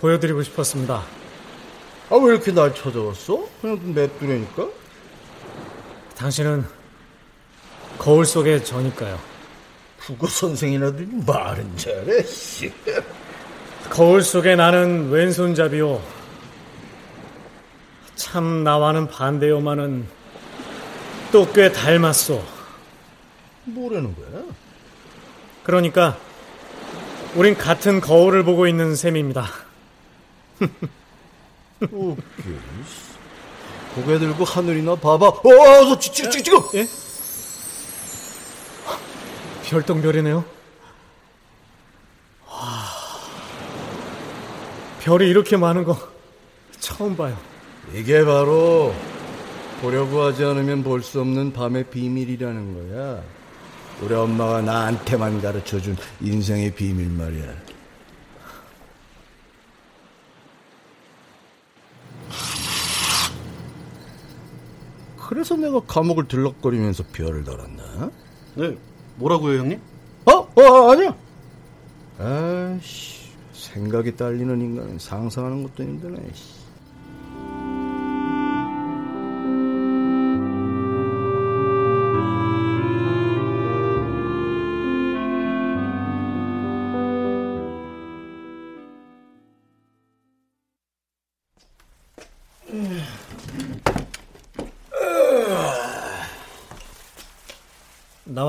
보여드리고 0.02 0.44
싶었습니다. 0.44 1.02
아 2.10 2.16
왜 2.16 2.34
이렇게 2.34 2.52
날 2.52 2.76
찾아왔어? 2.76 3.48
그냥 3.62 3.94
냅두려니까? 3.94 4.68
당신은 6.18 6.66
거울 7.98 8.26
속의 8.26 8.66
저니까요. 8.66 9.18
국어 9.98 10.28
선생이라더니 10.28 11.08
말은 11.26 11.78
잘해. 11.78 12.24
씨. 12.24 12.74
거울 13.90 14.24
속에 14.24 14.58
나는 14.58 15.10
왼손잡이요. 15.10 16.02
참 18.16 18.66
나와는 18.66 19.08
반대요만은 19.08 20.06
또 21.32 21.46
꽤 21.54 21.72
닮았소. 21.72 22.57
뭐라는 23.68 24.16
거야? 24.16 24.44
그러니까 25.64 26.18
우린 27.36 27.56
같은 27.58 28.00
거울을 28.02 28.44
보고 28.44 28.68
있는 28.68 28.96
셈입니다. 28.96 29.48
오케이. 31.92 32.58
고개 33.96 34.18
들고 34.20 34.44
하늘이나 34.44 34.96
봐봐. 34.96 35.28
어, 35.28 35.42
저 35.90 36.00
지, 36.00 36.12
지, 36.12 36.30
지, 36.30 36.44
지금. 36.44 36.60
예? 36.76 36.88
별똥별이네요. 39.66 40.46
와, 42.48 42.84
별이 45.02 45.28
이렇게 45.30 45.58
많은 45.58 45.84
거 45.84 45.98
처음 46.80 47.18
봐요. 47.18 47.38
이게 47.94 48.24
바로 48.24 48.94
보려고 49.82 50.22
하지 50.22 50.44
않으면 50.46 50.84
볼 50.84 51.02
수 51.04 51.20
없는 51.22 51.52
밤의 51.54 51.90
비밀이라는 51.90 52.90
거야. 52.92 53.22
우리 54.02 54.14
엄마가 54.14 54.62
나한테만 54.62 55.42
가르쳐준 55.42 55.98
인생의 56.22 56.74
비밀 56.76 57.10
말이야. 57.10 57.54
그래서 65.18 65.56
내가 65.56 65.80
감옥을 65.82 66.28
들럭거리면서 66.28 67.04
별을 67.12 67.44
달았나? 67.44 68.12
네, 68.56 68.78
뭐라고요, 69.18 69.60
형님? 69.60 69.82
어? 70.26 70.32
어, 70.32 70.92
아니야. 70.92 71.16
아씨, 72.18 73.30
생각이 73.52 74.16
딸리는 74.16 74.62
인간은 74.62 75.00
상상하는 75.00 75.64
것도 75.64 75.84
힘드네. 75.84 76.18
씨. 76.34 76.57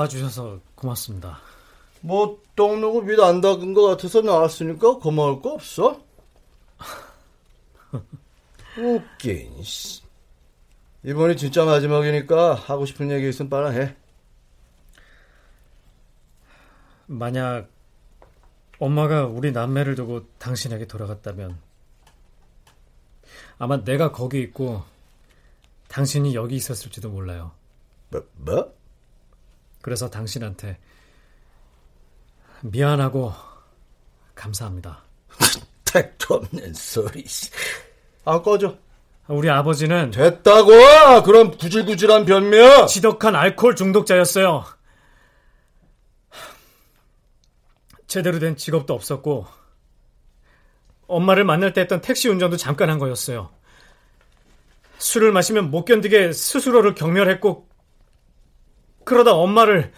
나와주셔서 0.08 0.60
고맙습니다. 0.74 1.38
뭐, 2.00 2.40
똥 2.56 2.80
누구 2.80 3.02
밑안 3.02 3.40
닦은 3.40 3.74
것 3.74 3.82
같아서 3.82 4.20
나왔으니까 4.20 4.96
고마울 4.96 5.42
거 5.42 5.50
없어? 5.50 6.02
웃긴, 8.78 9.62
씨. 9.62 10.02
이번이 11.04 11.36
진짜 11.36 11.64
마지막이니까 11.64 12.54
하고 12.54 12.86
싶은 12.86 13.10
얘기 13.10 13.28
있으면 13.28 13.50
빨아 13.50 13.70
해. 13.70 13.94
만약 17.06 17.68
엄마가 18.78 19.26
우리 19.26 19.52
남매를 19.52 19.94
두고 19.94 20.28
당신에게 20.38 20.86
돌아갔다면 20.86 21.58
아마 23.58 23.82
내가 23.82 24.12
거기 24.12 24.40
있고 24.42 24.84
당신이 25.88 26.34
여기 26.34 26.56
있었을지도 26.56 27.08
몰라요. 27.10 27.52
뭐? 28.10 28.26
뭐? 28.36 28.77
그래서 29.88 30.10
당신한테 30.10 30.78
미안하고 32.60 33.32
감사합니다. 34.34 35.02
택도 35.86 36.34
없는 36.34 36.74
소리. 36.74 37.24
아, 38.26 38.42
꺼져. 38.42 38.76
우리 39.28 39.48
아버지는 39.48 40.10
됐다고! 40.10 41.22
그런 41.24 41.56
구질구질한 41.56 42.26
변명! 42.26 42.86
지독한 42.86 43.34
알코올 43.34 43.76
중독자였어요. 43.76 44.64
제대로 48.06 48.38
된 48.38 48.56
직업도 48.56 48.92
없었고 48.92 49.46
엄마를 51.06 51.44
만날 51.44 51.72
때 51.72 51.80
했던 51.80 52.02
택시 52.02 52.28
운전도 52.28 52.58
잠깐 52.58 52.90
한 52.90 52.98
거였어요. 52.98 53.48
술을 54.98 55.32
마시면 55.32 55.70
못 55.70 55.86
견디게 55.86 56.32
스스로를 56.32 56.94
경멸했고 56.94 57.67
그러다 59.08 59.32
엄마를 59.32 59.90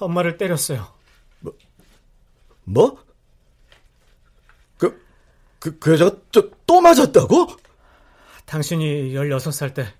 엄마를 0.00 0.36
때렸어요. 0.36 0.92
뭐? 1.38 1.56
뭐? 2.64 3.04
그, 4.76 5.06
그, 5.60 5.78
그 5.78 5.92
여자가 5.92 6.16
또, 6.32 6.50
또 6.66 6.80
맞았다고? 6.80 7.46
당신이 8.44 9.12
16살 9.12 9.72
때 9.72 9.94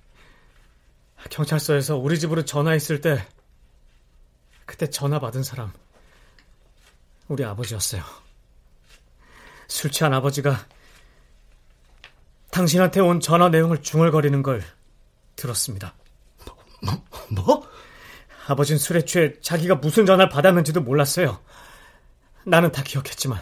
경찰서에서 1.31 1.97
우리 1.97 2.19
집으로 2.19 2.45
전화했을 2.45 3.01
때 3.01 3.25
그때 4.67 4.91
전화 4.91 5.21
받은 5.21 5.45
사람 5.45 5.73
우리 7.29 7.45
아버지였어요. 7.45 8.03
술 9.69 9.93
취한 9.93 10.13
아버지가 10.13 10.67
당신한테 12.51 13.01
온 13.01 13.21
전화 13.21 13.49
내용을 13.49 13.81
중얼거리는 13.81 14.43
걸 14.43 14.63
들었습니다. 15.37 15.95
뭐? 16.87 17.05
뭐? 17.31 17.69
아버진 18.47 18.77
술에 18.77 19.05
취해 19.05 19.41
자기가 19.41 19.77
무슨 19.77 20.05
전화를 20.05 20.29
받았는지도 20.29 20.81
몰랐어요. 20.83 21.41
나는 22.45 22.73
다 22.73 22.83
기억했지만. 22.83 23.41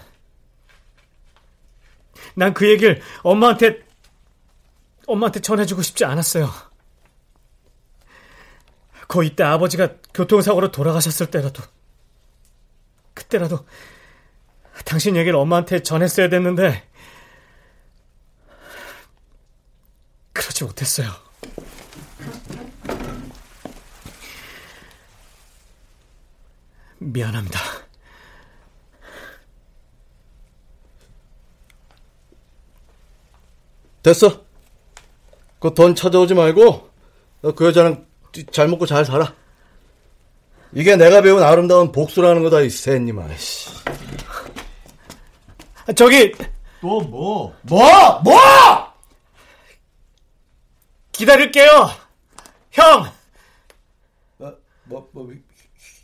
난 2.35 2.53
그 2.55 2.69
얘기를 2.69 3.01
엄마한테, 3.23 3.83
엄마한테 5.07 5.41
전해주고 5.41 5.83
싶지 5.83 6.05
않았어요. 6.05 6.51
거 9.09 9.23
이때 9.25 9.43
아버지가 9.43 9.97
교통사고로 10.15 10.71
돌아가셨을 10.71 11.31
때라도, 11.31 11.63
그때라도 13.15 13.67
당신 14.85 15.17
얘기를 15.17 15.37
엄마한테 15.37 15.83
전했어야 15.83 16.29
됐는데, 16.29 16.89
그러지 20.33 20.65
못했어요. 20.65 21.30
미안합니다. 27.13 27.59
됐어. 34.03 34.45
그 35.61 35.75
돈 35.75 35.95
찾아오지 35.95 36.35
말고 36.35 36.91
너그 37.43 37.67
여자랑 37.67 38.07
잘 38.51 38.67
먹고 38.69 38.87
잘 38.87 39.05
살아. 39.05 39.35
이게 40.73 40.97
내가 40.97 41.21
배운 41.21 41.43
아름다운 41.43 41.93
복수라는 41.93 42.43
거다, 42.45 42.61
이 42.61 42.71
새님아. 42.71 43.29
저기 45.97 46.33
또 46.81 47.01
뭐? 47.03 47.55
뭐? 47.63 48.21
뭐? 48.21 48.39
기다릴게요. 51.13 51.91
형. 52.71 53.13
뭐, 54.39 54.57
뭐, 54.85 55.09
뭐 55.13 55.31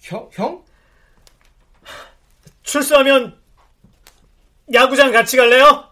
형, 0.02 0.28
형? 0.32 0.62
출소하면 2.66 3.40
야구장 4.74 5.12
같이 5.12 5.36
갈래요? 5.36 5.88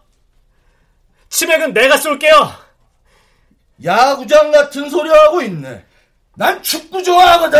치맥은 1.29 1.73
내가 1.73 1.97
쏠게요. 1.97 2.51
야구장 3.83 4.51
같은 4.51 4.89
소리 4.89 5.09
하고 5.09 5.41
있네. 5.41 5.85
난 6.35 6.61
축구 6.61 7.01
좋아하거든. 7.01 7.59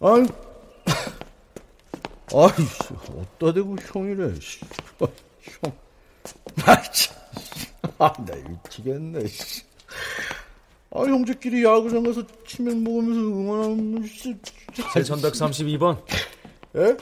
아니, 0.00 0.28
아이, 2.34 2.66
어따 3.40 3.52
대고 3.54 3.76
형이래. 3.80 4.34
어, 5.00 5.06
형, 5.40 5.78
나 6.56 6.82
참, 6.82 7.16
아, 7.98 8.12
나 8.18 8.34
미치겠네. 8.34 9.20
아, 10.94 11.00
형제끼리 11.00 11.64
야구장 11.64 12.04
가서 12.04 12.22
치맥 12.46 12.76
먹으면서 12.78 13.20
응원하면 13.20 14.04
제 14.92 15.00
1132번. 15.02 16.00
예? 16.76 16.96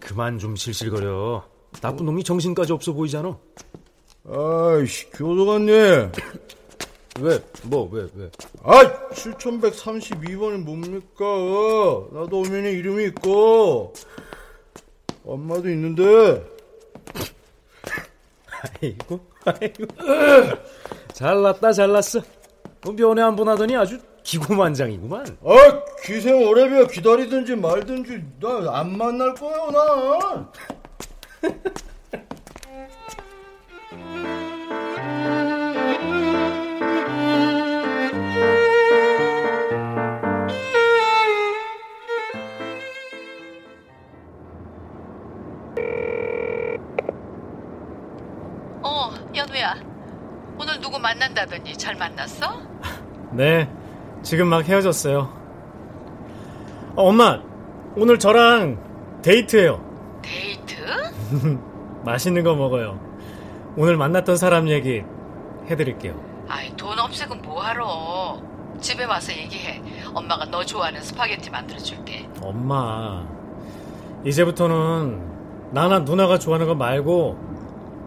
그만 0.00 0.36
좀 0.38 0.56
실실거려. 0.56 1.44
나쁜 1.80 2.06
놈이 2.06 2.24
정신까지 2.24 2.72
없어 2.72 2.92
보이잖아. 2.92 3.38
아이씨, 4.28 5.08
교도관님. 5.10 6.10
왜? 7.20 7.38
뭐, 7.64 7.88
왜, 7.92 8.08
왜? 8.16 8.30
아, 8.64 9.08
7132번이 9.12 10.58
뭡니까? 10.64 11.24
나도 12.12 12.40
오면에 12.40 12.72
이름이 12.72 13.04
있고, 13.06 13.92
엄마도 15.24 15.70
있는데. 15.70 16.44
아이고, 18.82 19.20
아이고. 19.44 19.84
잘났다, 21.12 21.72
잘났어. 21.72 22.20
뭐 22.82 22.94
면회 22.94 23.22
한 23.22 23.36
번 23.36 23.48
하더니 23.48 23.76
아주 23.76 23.98
기고만장이구만. 24.22 25.26
아, 25.44 25.82
기생 26.04 26.46
오래비야 26.46 26.86
기다리든지 26.86 27.56
말든지, 27.56 28.22
나 28.40 28.70
안 28.80 28.96
만날 28.96 29.34
거예요, 29.34 29.70
나. 29.70 30.50
어, 48.82 49.10
연우야. 49.34 49.74
오늘 50.58 50.80
누구 50.80 50.98
만난다더니 50.98 51.76
잘 51.76 51.94
만났어? 51.94 52.69
네, 53.32 53.68
지금 54.22 54.48
막 54.48 54.68
헤어졌어요. 54.68 55.18
어, 56.96 57.02
엄마, 57.08 57.40
오늘 57.96 58.18
저랑 58.18 59.20
데이트해요. 59.22 59.80
데이트? 60.22 60.74
맛있는 62.04 62.42
거 62.42 62.54
먹어요. 62.54 62.98
오늘 63.76 63.96
만났던 63.96 64.36
사람 64.36 64.68
얘기 64.68 65.02
해드릴게요. 65.70 66.14
아이, 66.48 66.74
돈 66.76 66.98
없애고 66.98 67.36
뭐하러. 67.36 68.40
집에 68.80 69.04
와서 69.04 69.32
얘기해. 69.32 69.82
엄마가 70.14 70.46
너 70.46 70.64
좋아하는 70.64 71.00
스파게티 71.02 71.50
만들어줄게. 71.50 72.28
엄마, 72.42 73.24
이제부터는 74.24 75.70
나나 75.72 76.00
누나가 76.00 76.38
좋아하는 76.38 76.66
거 76.66 76.74
말고 76.74 77.38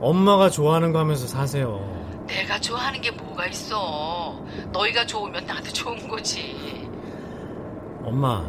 엄마가 0.01 0.49
좋아하는 0.49 0.91
거 0.91 0.99
하면서 0.99 1.27
사세요. 1.27 2.02
내가 2.33 2.59
좋아하는 2.59 2.99
게 2.99 3.11
뭐가 3.11 3.45
있어. 3.47 4.43
너희가 4.71 5.05
좋으면 5.05 5.45
나도 5.45 5.71
좋은 5.71 6.07
거지. 6.07 6.89
엄마, 8.03 8.43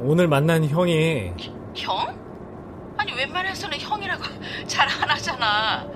오늘 0.00 0.26
만난 0.26 0.64
형이 0.64 1.32
형? 1.76 2.94
아니, 2.96 3.12
웬만해서는 3.12 3.78
형이라고 3.78 4.22
잘 4.66 4.88
안 4.88 5.10
하잖아. 5.10 5.86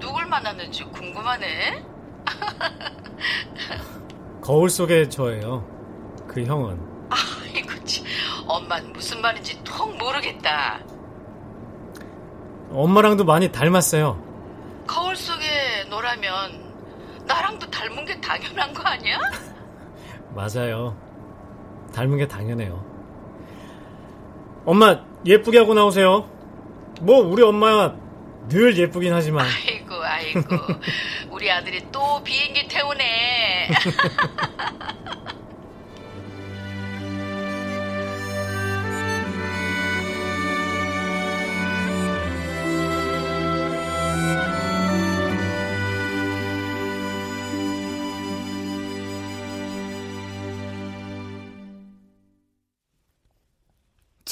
누굴 0.00 0.26
만났는지 0.26 0.84
궁금하네? 0.84 1.84
거울 4.40 4.70
속의 4.70 5.10
저예요. 5.10 5.64
그 6.26 6.42
형은. 6.44 6.80
아이고, 7.10 7.84
참. 7.84 8.04
엄마는 8.48 8.92
무슨 8.92 9.20
말인지 9.20 9.62
통 9.62 9.96
모르겠다. 9.98 10.80
엄마랑도 12.72 13.24
많이 13.24 13.52
닮았어요. 13.52 14.31
거울 14.92 15.16
속에 15.16 15.84
너라면 15.88 17.24
나랑도 17.26 17.70
닮은 17.70 18.04
게 18.04 18.20
당연한 18.20 18.74
거 18.74 18.82
아니야? 18.82 19.18
맞아요. 20.34 20.94
닮은 21.94 22.18
게 22.18 22.28
당연해요. 22.28 22.84
엄마, 24.66 25.02
예쁘게 25.24 25.58
하고 25.58 25.72
나오세요. 25.72 26.28
뭐, 27.00 27.20
우리 27.20 27.42
엄마 27.42 27.94
늘 28.48 28.76
예쁘긴 28.76 29.14
하지만. 29.14 29.46
아이고, 29.46 29.94
아이고. 29.94 30.40
우리 31.30 31.50
아들이 31.50 31.82
또 31.90 32.22
비행기 32.22 32.68
태우네. 32.68 33.70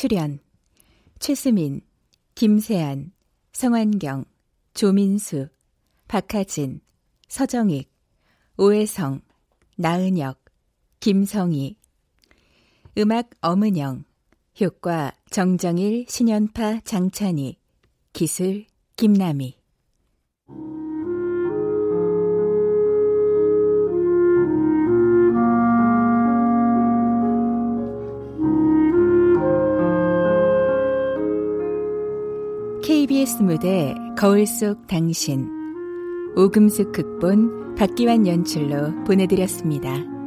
출연 0.00 0.38
최수민, 1.18 1.82
김세안, 2.34 3.12
성환경, 3.52 4.24
조민수, 4.72 5.48
박하진, 6.08 6.80
서정익, 7.28 7.92
오혜성, 8.56 9.20
나은혁, 9.76 10.42
김성희. 11.00 11.76
음악 12.96 13.28
엄은영 13.42 14.04
효과 14.62 15.12
정정일, 15.30 16.06
신연파, 16.08 16.80
장찬희 16.80 17.58
기술 18.14 18.64
김남희 18.96 19.60
KBS 33.20 33.42
무대 33.42 33.94
거울 34.16 34.46
속 34.46 34.86
당신 34.86 35.46
오금숙 36.36 36.92
극본 36.92 37.74
박기환 37.74 38.26
연출로 38.26 39.04
보내드렸습니다. 39.04 40.19